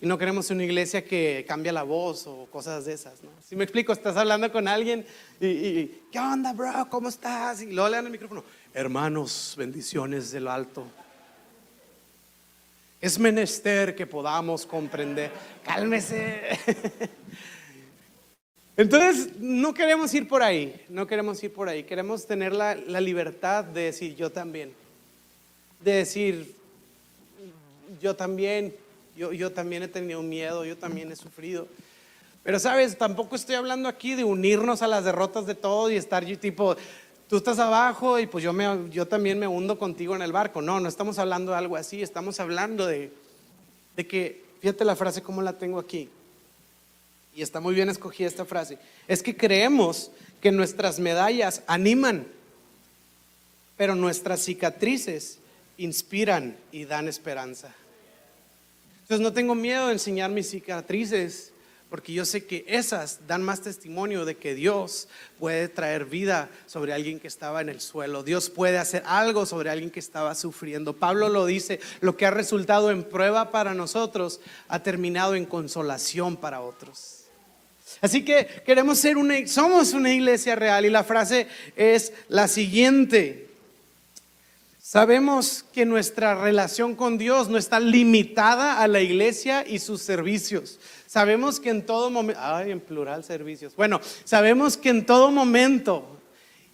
[0.00, 3.14] y no queremos una iglesia que cambia la voz o cosas de esas.
[3.48, 5.06] Si me explico, estás hablando con alguien
[5.40, 6.88] y, y ¿qué onda, bro?
[6.90, 7.62] ¿Cómo estás?
[7.62, 8.44] Y luego le dan el micrófono.
[8.76, 10.84] Hermanos, bendiciones del alto.
[13.00, 15.30] Es menester que podamos comprender.
[15.64, 16.42] Cálmese.
[18.76, 21.84] Entonces, no queremos ir por ahí, no queremos ir por ahí.
[21.84, 24.74] Queremos tener la, libertad de decir yo también.
[25.80, 26.54] De decir
[27.98, 28.76] yo también,
[29.16, 31.66] yo, yo también he tenido miedo, yo también he sufrido.
[32.42, 36.26] Pero sabes, tampoco estoy hablando aquí de unirnos a las derrotas de todo y estar
[36.26, 36.76] yo tipo,
[37.28, 40.62] tú estás abajo y pues yo, me, yo también me hundo contigo en el barco.
[40.62, 43.12] No, no estamos hablando de algo así, estamos hablando de,
[43.96, 46.08] de que, fíjate la frase como la tengo aquí,
[47.34, 50.10] y está muy bien escogida esta frase, es que creemos
[50.40, 52.26] que nuestras medallas animan,
[53.76, 55.38] pero nuestras cicatrices
[55.76, 57.74] inspiran y dan esperanza.
[59.02, 61.52] Entonces no tengo miedo de enseñar mis cicatrices
[61.88, 66.92] porque yo sé que esas dan más testimonio de que Dios puede traer vida sobre
[66.92, 68.24] alguien que estaba en el suelo.
[68.24, 70.96] Dios puede hacer algo sobre alguien que estaba sufriendo.
[70.96, 76.36] Pablo lo dice, lo que ha resultado en prueba para nosotros ha terminado en consolación
[76.36, 77.24] para otros.
[78.00, 81.46] Así que queremos ser una, somos una iglesia real y la frase
[81.76, 83.45] es la siguiente.
[84.96, 90.80] Sabemos que nuestra relación con Dios no está limitada a la iglesia y sus servicios.
[91.06, 93.76] Sabemos que en todo momento, ay, en plural servicios.
[93.76, 96.18] Bueno, sabemos que en todo momento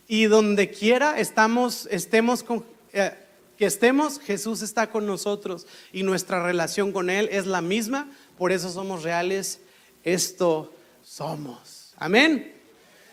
[0.07, 3.11] y donde quiera estamos, estemos con, eh,
[3.59, 8.09] que estemos, Jesús está con nosotros y nuestra relación con Él es la misma.
[8.39, 9.59] Por eso somos reales.
[10.05, 11.93] Esto somos.
[11.97, 12.55] Amén.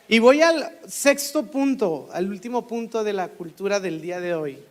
[0.07, 4.68] Y voy al sexto punto, al último punto de la cultura del día de hoy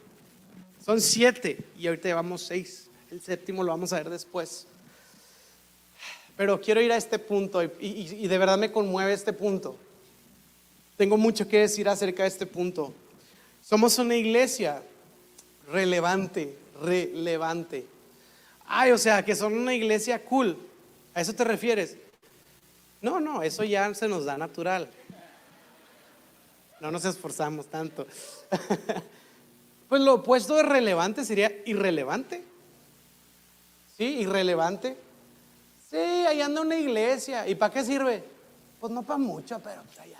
[0.89, 2.89] Son siete y ahorita llevamos seis.
[3.11, 4.67] El séptimo lo vamos a ver después.
[6.35, 9.77] Pero quiero ir a este punto y, de verdad me conmueve este punto.
[10.97, 12.95] Tengo mucho que decir acerca de este punto.
[13.63, 14.83] Somos una iglesia
[15.71, 17.85] relevante, relevante.
[18.65, 20.57] Ay, o sea, que son una iglesia cool.
[21.13, 21.99] ¿A eso te refieres?
[23.03, 24.89] No, no, eso ya se nos da natural.
[26.81, 28.07] No nos esforzamos tanto.
[29.89, 32.43] pues lo opuesto de relevante sería irrelevante.
[33.97, 34.05] ¿Sí?
[34.05, 34.97] Irrelevante.
[35.91, 37.49] Sí, ahí anda una iglesia.
[37.49, 38.23] ¿Y para qué sirve?
[38.81, 40.19] Pues no para mucho, pero pues allá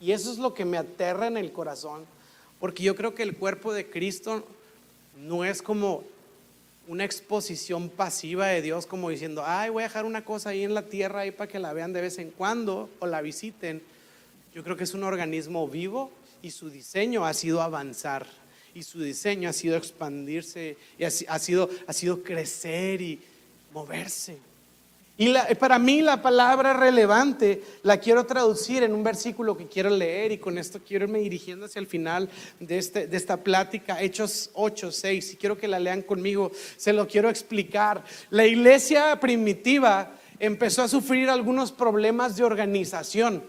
[0.00, 2.06] Y eso es lo que me aterra en el corazón.
[2.60, 4.46] Porque yo creo que el cuerpo de Cristo
[5.16, 6.04] no es como
[6.86, 10.74] una exposición pasiva de Dios, como diciendo, ay, voy a dejar una cosa ahí en
[10.74, 13.82] la tierra ahí para que la vean de vez en cuando o la visiten.
[14.54, 16.10] Yo creo que es un organismo vivo
[16.42, 18.26] y su diseño ha sido avanzar
[18.74, 23.20] y su diseño ha sido expandirse y ha, sido, ha sido crecer y
[23.72, 24.38] moverse.
[25.20, 30.30] Y para mí la palabra relevante la quiero traducir en un versículo que quiero leer
[30.30, 32.28] y con esto quiero irme dirigiendo hacia el final
[32.60, 36.92] de, este, de esta plática, Hechos 8, 6, y quiero que la lean conmigo, se
[36.92, 38.04] lo quiero explicar.
[38.30, 43.42] La iglesia primitiva empezó a sufrir algunos problemas de organización.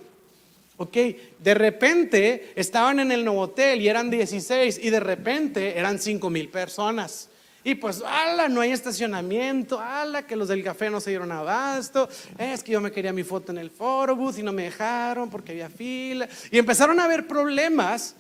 [0.82, 0.96] Ok,
[1.40, 6.48] de repente estaban en el Novotel y eran 16 y de repente eran 5 mil
[6.48, 7.28] personas.
[7.66, 12.08] Y pues, ala, no hay estacionamiento, ala, que los del café no se dieron abasto,
[12.38, 15.30] es que yo me quería mi foto en el foro booth y no me dejaron
[15.30, 16.30] porque había fila.
[16.50, 18.16] Y empezaron a haber problemas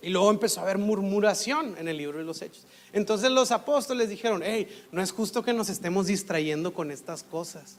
[0.00, 2.66] y luego empezó a haber murmuración en el libro de los Hechos.
[2.94, 7.76] Entonces los apóstoles dijeron, hey, no es justo que nos estemos distrayendo con estas cosas.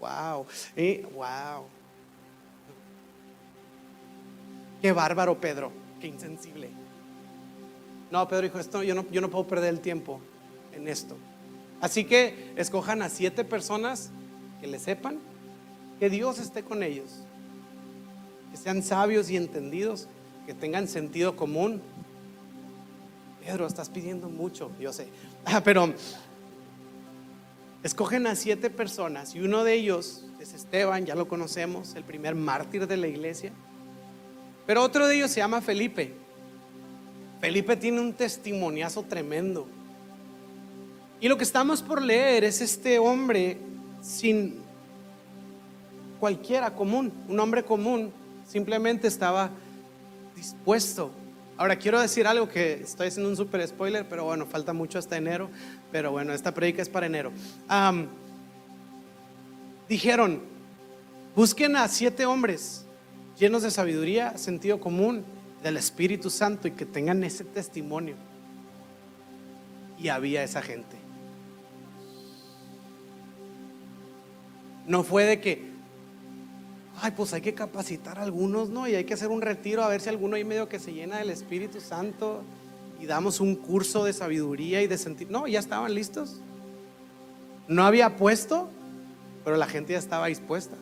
[0.00, 0.46] Wow,
[1.14, 1.78] wow.
[4.80, 6.70] Qué bárbaro, Pedro, qué insensible.
[8.10, 10.20] No, Pedro dijo, esto yo no, yo no puedo perder el tiempo
[10.72, 11.16] en esto.
[11.80, 14.10] Así que escojan a siete personas
[14.60, 15.18] que le sepan
[15.98, 17.10] que Dios esté con ellos,
[18.50, 20.08] que sean sabios y entendidos,
[20.46, 21.82] que tengan sentido común.
[23.44, 25.08] Pedro, estás pidiendo mucho, yo sé.
[25.44, 25.92] Ah, pero
[27.82, 32.34] escogen a siete personas y uno de ellos es Esteban, ya lo conocemos, el primer
[32.34, 33.52] mártir de la iglesia.
[34.68, 36.12] Pero otro de ellos se llama Felipe.
[37.40, 39.66] Felipe tiene un testimoniazo tremendo.
[41.22, 43.56] Y lo que estamos por leer es este hombre
[44.02, 44.56] sin
[46.20, 48.12] cualquiera común, un hombre común,
[48.46, 49.48] simplemente estaba
[50.36, 51.12] dispuesto.
[51.56, 55.16] Ahora quiero decir algo que estoy haciendo un super spoiler, pero bueno, falta mucho hasta
[55.16, 55.48] enero,
[55.90, 57.32] pero bueno, esta predica es para enero.
[59.88, 60.42] dijeron,
[61.34, 62.84] busquen a siete hombres
[63.38, 65.24] llenos de sabiduría, sentido común
[65.62, 68.16] del Espíritu Santo y que tengan ese testimonio.
[69.98, 70.96] Y había esa gente.
[74.86, 75.68] No fue de que,
[77.00, 78.88] ay, pues hay que capacitar a algunos, ¿no?
[78.88, 81.18] Y hay que hacer un retiro a ver si alguno ahí medio que se llena
[81.18, 82.42] del Espíritu Santo
[83.00, 85.30] y damos un curso de sabiduría y de sentir.
[85.30, 86.40] No, ya estaban listos.
[87.66, 88.70] No había puesto,
[89.44, 90.76] pero la gente ya estaba dispuesta.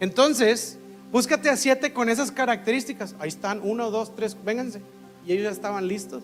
[0.00, 0.78] Entonces,
[1.10, 3.14] Búscate a siete con esas características.
[3.18, 4.82] Ahí están, uno, dos, tres, vénganse.
[5.26, 6.22] Y ellos ya estaban listos.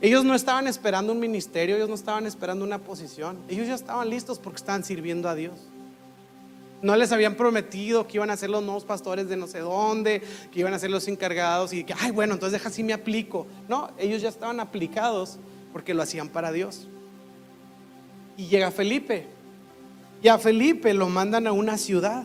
[0.00, 3.38] Ellos no estaban esperando un ministerio, ellos no estaban esperando una posición.
[3.48, 5.58] Ellos ya estaban listos porque estaban sirviendo a Dios.
[6.82, 10.22] No les habían prometido que iban a ser los nuevos pastores de no sé dónde,
[10.52, 13.46] que iban a ser los encargados y que, ay, bueno, entonces deja si me aplico.
[13.68, 15.38] No, ellos ya estaban aplicados
[15.72, 16.88] porque lo hacían para Dios.
[18.36, 19.26] Y llega Felipe.
[20.22, 22.24] Y a Felipe lo mandan a una ciudad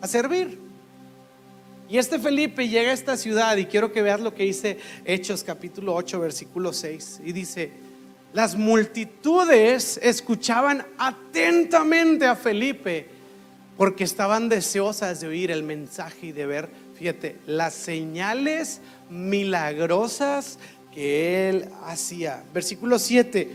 [0.00, 0.63] a servir.
[1.94, 5.44] Y este Felipe llega a esta ciudad y quiero que veas lo que dice Hechos
[5.44, 7.20] capítulo 8 versículo 6.
[7.24, 7.70] Y dice,
[8.32, 13.06] las multitudes escuchaban atentamente a Felipe
[13.76, 20.58] porque estaban deseosas de oír el mensaje y de ver, fíjate, las señales milagrosas
[20.92, 22.42] que él hacía.
[22.52, 23.52] Versículo 7.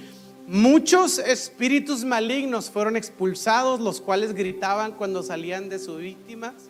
[0.48, 6.69] Muchos espíritus malignos fueron expulsados, los cuales gritaban cuando salían de sus víctimas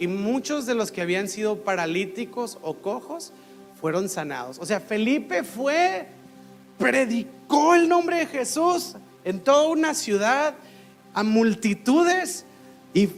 [0.00, 3.32] y muchos de los que habían sido paralíticos o cojos
[3.78, 4.58] fueron sanados.
[4.58, 6.08] O sea, Felipe fue,
[6.78, 10.54] predicó el nombre de Jesús en toda una ciudad
[11.12, 12.46] a multitudes
[12.94, 13.10] y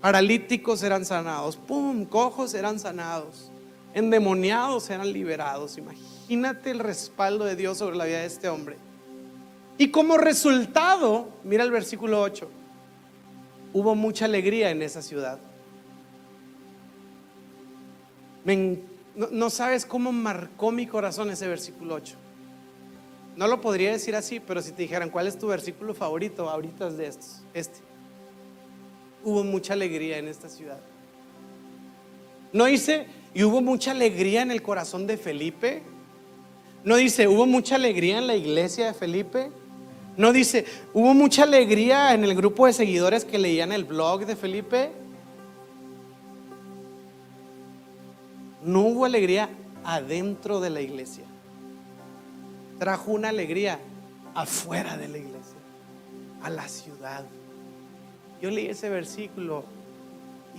[0.00, 3.52] paralíticos eran sanados, pum, cojos eran sanados,
[3.94, 5.78] endemoniados eran liberados.
[5.78, 8.76] Imagínate el respaldo de Dios sobre la vida de este hombre.
[9.76, 12.50] Y como resultado, mira el versículo 8,
[13.72, 15.38] hubo mucha alegría en esa ciudad.
[19.14, 22.16] No sabes cómo marcó mi corazón ese versículo 8.
[23.36, 26.88] No lo podría decir así, pero si te dijeran cuál es tu versículo favorito, ahorita
[26.88, 27.78] es de estos, este.
[29.22, 30.80] Hubo mucha alegría en esta ciudad.
[32.52, 35.82] No dice, y hubo mucha alegría en el corazón de Felipe.
[36.82, 39.50] No dice, hubo mucha alegría en la iglesia de Felipe.
[40.18, 44.34] No dice, hubo mucha alegría en el grupo de seguidores que leían el blog de
[44.34, 44.90] Felipe.
[48.64, 49.48] No hubo alegría
[49.84, 51.22] adentro de la iglesia.
[52.80, 53.78] Trajo una alegría
[54.34, 55.58] afuera de la iglesia,
[56.42, 57.24] a la ciudad.
[58.42, 59.64] Yo leí ese versículo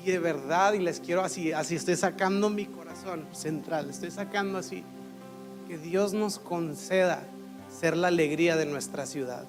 [0.01, 4.57] y de verdad, y les quiero así, así estoy sacando mi corazón central, estoy sacando
[4.57, 4.86] así,
[5.68, 7.28] que Dios nos conceda
[7.80, 9.45] ser la alegría de nuestra ciudad.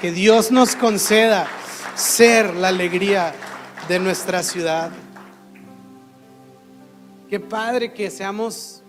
[0.00, 1.46] Que Dios nos conceda
[1.94, 3.34] ser la alegría
[3.88, 4.90] de nuestra ciudad.
[7.30, 8.82] Qué padre que seamos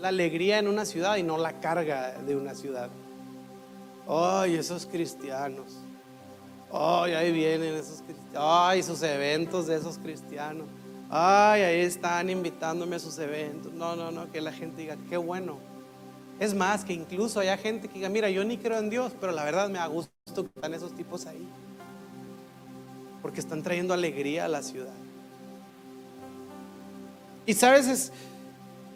[0.00, 2.90] la alegría en una ciudad y no la carga de una ciudad.
[4.08, 5.78] Ay, esos cristianos.
[6.72, 8.36] Ay, ahí vienen esos cristianos.
[8.36, 10.66] Ay, sus eventos de esos cristianos.
[11.10, 13.72] Ay, ahí están invitándome a sus eventos.
[13.72, 15.71] No, no, no, que la gente diga, qué bueno.
[16.40, 19.32] Es más, que incluso haya gente que diga, mira, yo ni creo en Dios, pero
[19.32, 21.46] la verdad me da gusto que están esos tipos ahí.
[23.20, 24.94] Porque están trayendo alegría a la ciudad.
[27.46, 28.12] Y sabes,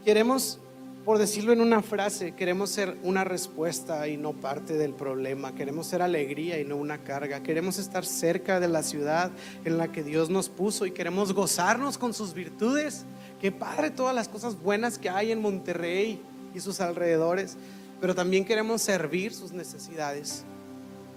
[0.04, 0.58] queremos,
[1.04, 5.54] por decirlo en una frase, queremos ser una respuesta y no parte del problema.
[5.54, 7.42] Queremos ser alegría y no una carga.
[7.42, 9.30] Queremos estar cerca de la ciudad
[9.64, 13.04] en la que Dios nos puso y queremos gozarnos con sus virtudes.
[13.40, 16.20] Qué padre todas las cosas buenas que hay en Monterrey
[16.56, 17.56] y sus alrededores,
[18.00, 20.44] pero también queremos servir sus necesidades,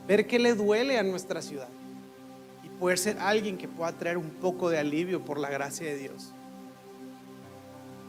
[0.08, 1.70] ver qué le duele a nuestra ciudad
[2.64, 5.98] y poder ser alguien que pueda traer un poco de alivio por la gracia de
[5.98, 6.34] Dios.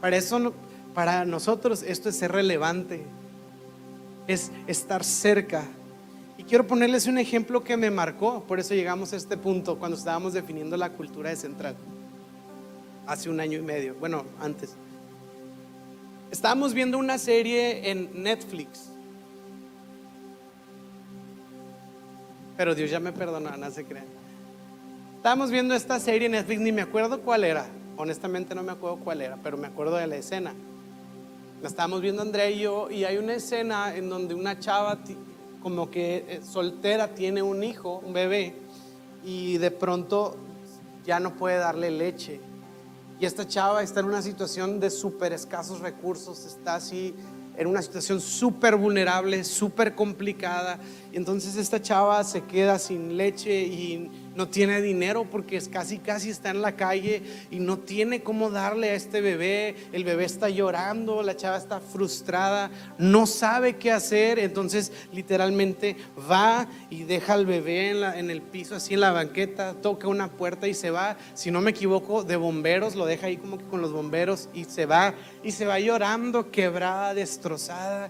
[0.01, 0.53] Para eso,
[0.93, 3.03] para nosotros esto es ser relevante,
[4.27, 5.63] es estar cerca.
[6.37, 9.95] Y quiero ponerles un ejemplo que me marcó, por eso llegamos a este punto cuando
[9.95, 11.75] estábamos definiendo la cultura de Central,
[13.05, 14.75] hace un año y medio, bueno, antes.
[16.31, 18.89] Estábamos viendo una serie en Netflix,
[22.55, 24.05] pero Dios ya me perdonó, no se crean.
[25.17, 27.65] Estábamos viendo esta serie en Netflix, ni me acuerdo cuál era.
[27.97, 30.53] Honestamente no me acuerdo cuál era, pero me acuerdo de la escena.
[31.61, 34.99] La estábamos viendo Andrea y yo y hay una escena en donde una chava
[35.61, 38.55] como que eh, soltera tiene un hijo, un bebé,
[39.25, 40.37] y de pronto
[41.05, 42.39] ya no puede darle leche.
[43.21, 47.13] Y esta chava está en una situación de súper escasos recursos, está así
[47.55, 50.79] en una situación súper vulnerable, súper complicada.
[51.13, 55.99] Y entonces esta chava se queda sin leche y no tiene dinero porque es casi
[55.99, 60.25] casi está en la calle y no tiene cómo darle a este bebé, el bebé
[60.25, 65.95] está llorando, la chava está frustrada, no sabe qué hacer, entonces literalmente
[66.29, 70.29] va y deja al bebé en, en el piso, así en la banqueta, toca una
[70.31, 73.65] puerta y se va, si no me equivoco, de bomberos, lo deja ahí como que
[73.65, 75.13] con los bomberos y se va.
[75.43, 78.09] Y se va llorando, quebrada, destrozada.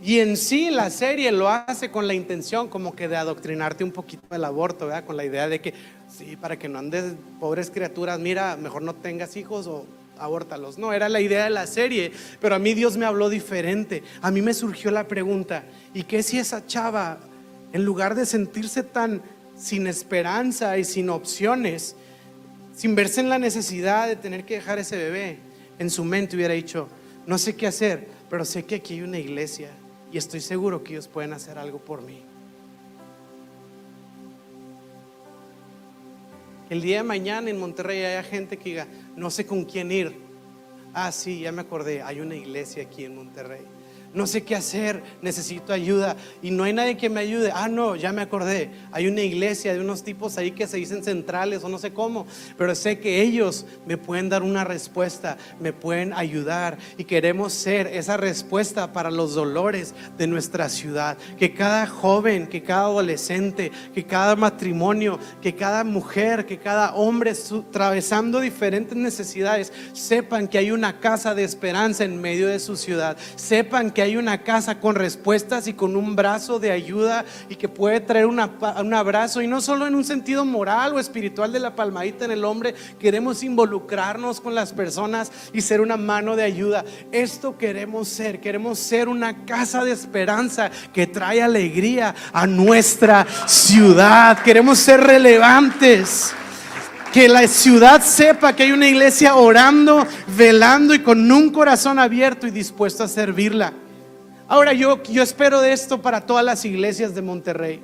[0.00, 3.90] Y en sí la serie lo hace con la intención como que de adoctrinarte un
[3.90, 5.04] poquito del aborto, ¿verdad?
[5.04, 5.74] Con la idea de que,
[6.08, 9.86] sí, para que no andes, pobres criaturas, mira, mejor no tengas hijos o
[10.16, 10.78] abórtalos.
[10.78, 14.04] No, era la idea de la serie, pero a mí Dios me habló diferente.
[14.22, 17.18] A mí me surgió la pregunta, ¿y qué si esa chava,
[17.72, 19.20] en lugar de sentirse tan
[19.56, 21.96] sin esperanza y sin opciones,
[22.72, 25.40] sin verse en la necesidad de tener que dejar ese bebé,
[25.80, 26.88] en su mente hubiera dicho,
[27.26, 29.70] no sé qué hacer, pero sé que aquí hay una iglesia
[30.12, 32.22] y estoy seguro que ellos pueden hacer algo por mí.
[36.70, 38.86] El día de mañana en Monterrey haya gente que diga,
[39.16, 40.16] no sé con quién ir.
[40.92, 43.77] Ah, sí, ya me acordé, hay una iglesia aquí en Monterrey
[44.14, 47.52] no sé qué hacer, necesito ayuda y no hay nadie que me ayude.
[47.54, 51.04] Ah, no, ya me acordé, hay una iglesia de unos tipos ahí que se dicen
[51.04, 55.72] centrales o no sé cómo, pero sé que ellos me pueden dar una respuesta, me
[55.72, 61.16] pueden ayudar y queremos ser esa respuesta para los dolores de nuestra ciudad.
[61.38, 67.32] Que cada joven, que cada adolescente, que cada matrimonio, que cada mujer, que cada hombre
[67.32, 73.16] atravesando diferentes necesidades, sepan que hay una casa de esperanza en medio de su ciudad,
[73.36, 77.56] sepan que que hay una casa con respuestas y con un brazo de ayuda y
[77.56, 78.38] que puede traer un
[78.94, 82.44] abrazo y no solo en un sentido moral o espiritual de la palmadita en el
[82.44, 86.84] hombre, queremos involucrarnos con las personas y ser una mano de ayuda.
[87.10, 94.44] Esto queremos ser, queremos ser una casa de esperanza que trae alegría a nuestra ciudad.
[94.44, 96.32] Queremos ser relevantes.
[97.12, 102.46] Que la ciudad sepa que hay una iglesia orando, velando y con un corazón abierto
[102.46, 103.72] y dispuesto a servirla.
[104.48, 107.82] Ahora yo, yo espero de esto para todas las iglesias de Monterrey.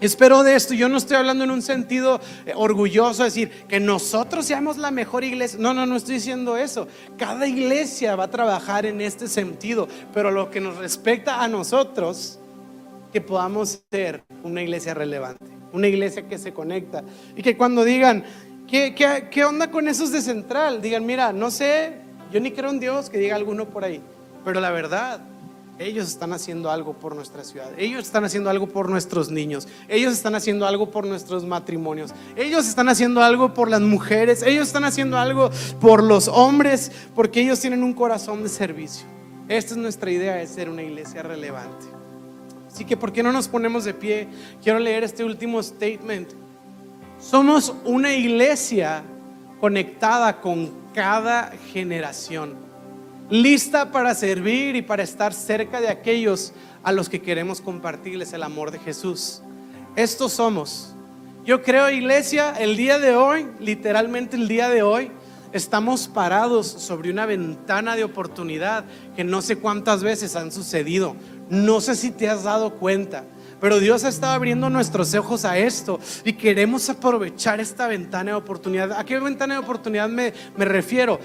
[0.00, 4.46] Espero de esto, yo no estoy hablando en un sentido eh, orgulloso, decir que nosotros
[4.46, 5.58] seamos la mejor iglesia.
[5.60, 6.88] No, no, no estoy diciendo eso.
[7.18, 12.38] Cada iglesia va a trabajar en este sentido, pero lo que nos respecta a nosotros,
[13.12, 17.02] que podamos ser una iglesia relevante, una iglesia que se conecta
[17.34, 18.24] y que cuando digan,
[18.68, 20.80] ¿qué, qué, qué onda con esos de central?
[20.80, 21.92] Digan, mira, no sé,
[22.32, 24.00] yo ni creo en Dios, que diga alguno por ahí,
[24.44, 25.20] pero la verdad,
[25.80, 27.70] ellos están haciendo algo por nuestra ciudad.
[27.78, 29.66] Ellos están haciendo algo por nuestros niños.
[29.88, 32.12] Ellos están haciendo algo por nuestros matrimonios.
[32.36, 34.42] Ellos están haciendo algo por las mujeres.
[34.42, 39.06] Ellos están haciendo algo por los hombres porque ellos tienen un corazón de servicio.
[39.48, 41.86] Esta es nuestra idea de ser una iglesia relevante.
[42.70, 44.28] Así que, ¿por qué no nos ponemos de pie?
[44.62, 46.28] Quiero leer este último statement.
[47.18, 49.02] Somos una iglesia
[49.60, 52.69] conectada con cada generación
[53.30, 56.52] lista para servir y para estar cerca de aquellos
[56.82, 59.42] a los que queremos compartirles el amor de Jesús.
[59.96, 60.94] Estos somos.
[61.44, 65.10] Yo creo, iglesia, el día de hoy, literalmente el día de hoy,
[65.52, 68.84] estamos parados sobre una ventana de oportunidad
[69.16, 71.16] que no sé cuántas veces han sucedido.
[71.48, 73.24] No sé si te has dado cuenta.
[73.60, 78.92] Pero Dios está abriendo nuestros ojos a esto y queremos aprovechar esta ventana de oportunidad.
[78.92, 81.20] ¿A qué ventana de oportunidad me, me refiero?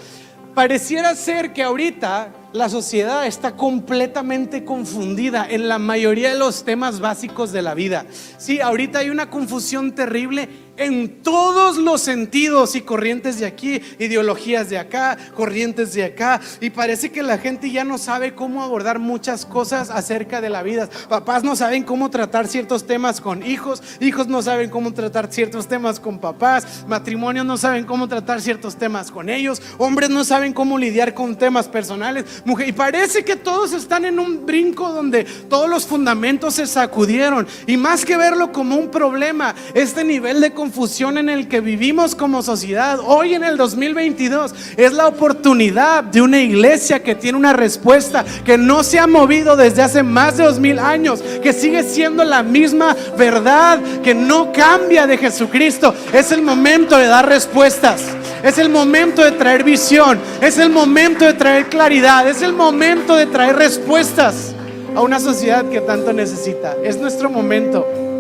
[0.56, 7.02] Pareciera ser que ahorita la sociedad está completamente confundida en la mayoría de los temas
[7.02, 8.06] básicos de la vida.
[8.38, 10.48] Sí, ahorita hay una confusión terrible
[10.78, 16.42] en todos los sentidos y corrientes de aquí, ideologías de acá, corrientes de acá.
[16.62, 20.64] Y parece que la gente ya no sabe cómo abordar muchas cosas acerca de la
[20.64, 20.90] vida.
[21.10, 25.68] Papás no saben cómo tratar ciertos temas con hijos, hijos no saben cómo tratar ciertos
[25.68, 30.54] temas con papás, matrimonios no saben cómo tratar ciertos temas con ellos, hombres no saben
[30.54, 35.24] cómo lidiar con temas personales, mujer, y parece que todos están en un brinco donde
[35.24, 37.48] todos los fundamentos se sacudieron.
[37.68, 42.16] Y más que verlo como un problema, este nivel de confusión en el que vivimos
[42.16, 47.54] como sociedad hoy en el 2022 es la oportunidad de una iglesia que tiene una
[47.54, 51.84] respuesta que no se ha movido desde hace más de dos mil años, que sigue
[51.84, 55.94] siendo la misma verdad, que no cambia de Jesucristo.
[56.12, 58.02] Es el momento de dar respuestas.
[58.44, 60.20] Es el momento de traer visión.
[60.42, 62.28] Es el momento de traer claridad.
[62.28, 64.56] Es el momento de traer respuestas
[64.96, 66.76] a una sociedad que tanto necesita.
[66.84, 68.15] Es nuestro momento.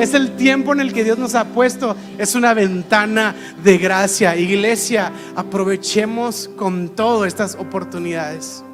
[0.00, 1.94] Es el tiempo en el que Dios nos ha puesto.
[2.16, 4.34] Es una ventana de gracia.
[4.34, 8.64] Iglesia, aprovechemos con todo estas oportunidades.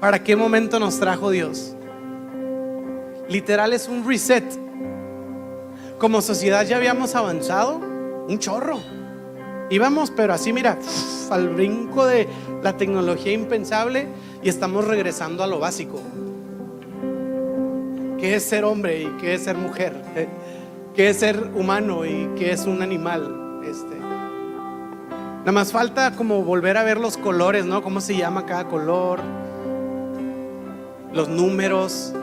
[0.00, 1.76] ¿Para qué momento nos trajo Dios?
[3.28, 4.44] Literal es un reset.
[5.98, 7.76] Como sociedad ya habíamos avanzado
[8.26, 8.80] un chorro.
[9.68, 10.78] Íbamos, pero así, mira,
[11.30, 12.26] al brinco de
[12.62, 14.06] la tecnología impensable
[14.42, 16.00] y estamos regresando a lo básico
[18.24, 19.92] qué es ser hombre y qué es ser mujer,
[20.96, 23.60] qué es ser humano y qué es un animal.
[23.62, 23.98] Este.
[23.98, 27.82] Nada más falta como volver a ver los colores, ¿no?
[27.82, 29.20] ¿Cómo se llama cada color?
[31.12, 32.14] Los números.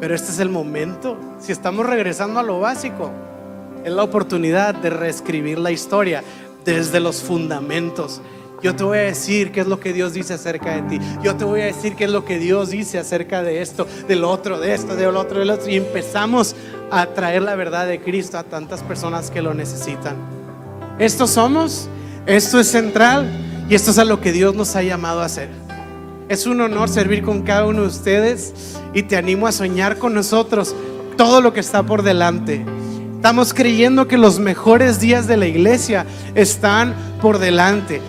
[0.00, 1.18] Pero este es el momento.
[1.38, 3.10] Si estamos regresando a lo básico,
[3.84, 6.24] es la oportunidad de reescribir la historia
[6.64, 8.22] desde los fundamentos.
[8.62, 11.04] Yo te voy a decir qué es lo que Dios dice acerca de ti.
[11.22, 14.22] Yo te voy a decir qué es lo que Dios dice acerca de esto, del
[14.22, 15.68] otro, de esto, del otro, del otro.
[15.68, 16.54] Y empezamos
[16.90, 20.14] a traer la verdad de Cristo a tantas personas que lo necesitan.
[21.00, 21.88] Esto somos,
[22.26, 23.28] esto es central
[23.68, 25.48] y esto es a lo que Dios nos ha llamado a hacer.
[26.28, 30.14] Es un honor servir con cada uno de ustedes y te animo a soñar con
[30.14, 30.76] nosotros
[31.16, 32.64] todo lo que está por delante.
[33.16, 38.00] Estamos creyendo que los mejores días de la iglesia están por delante.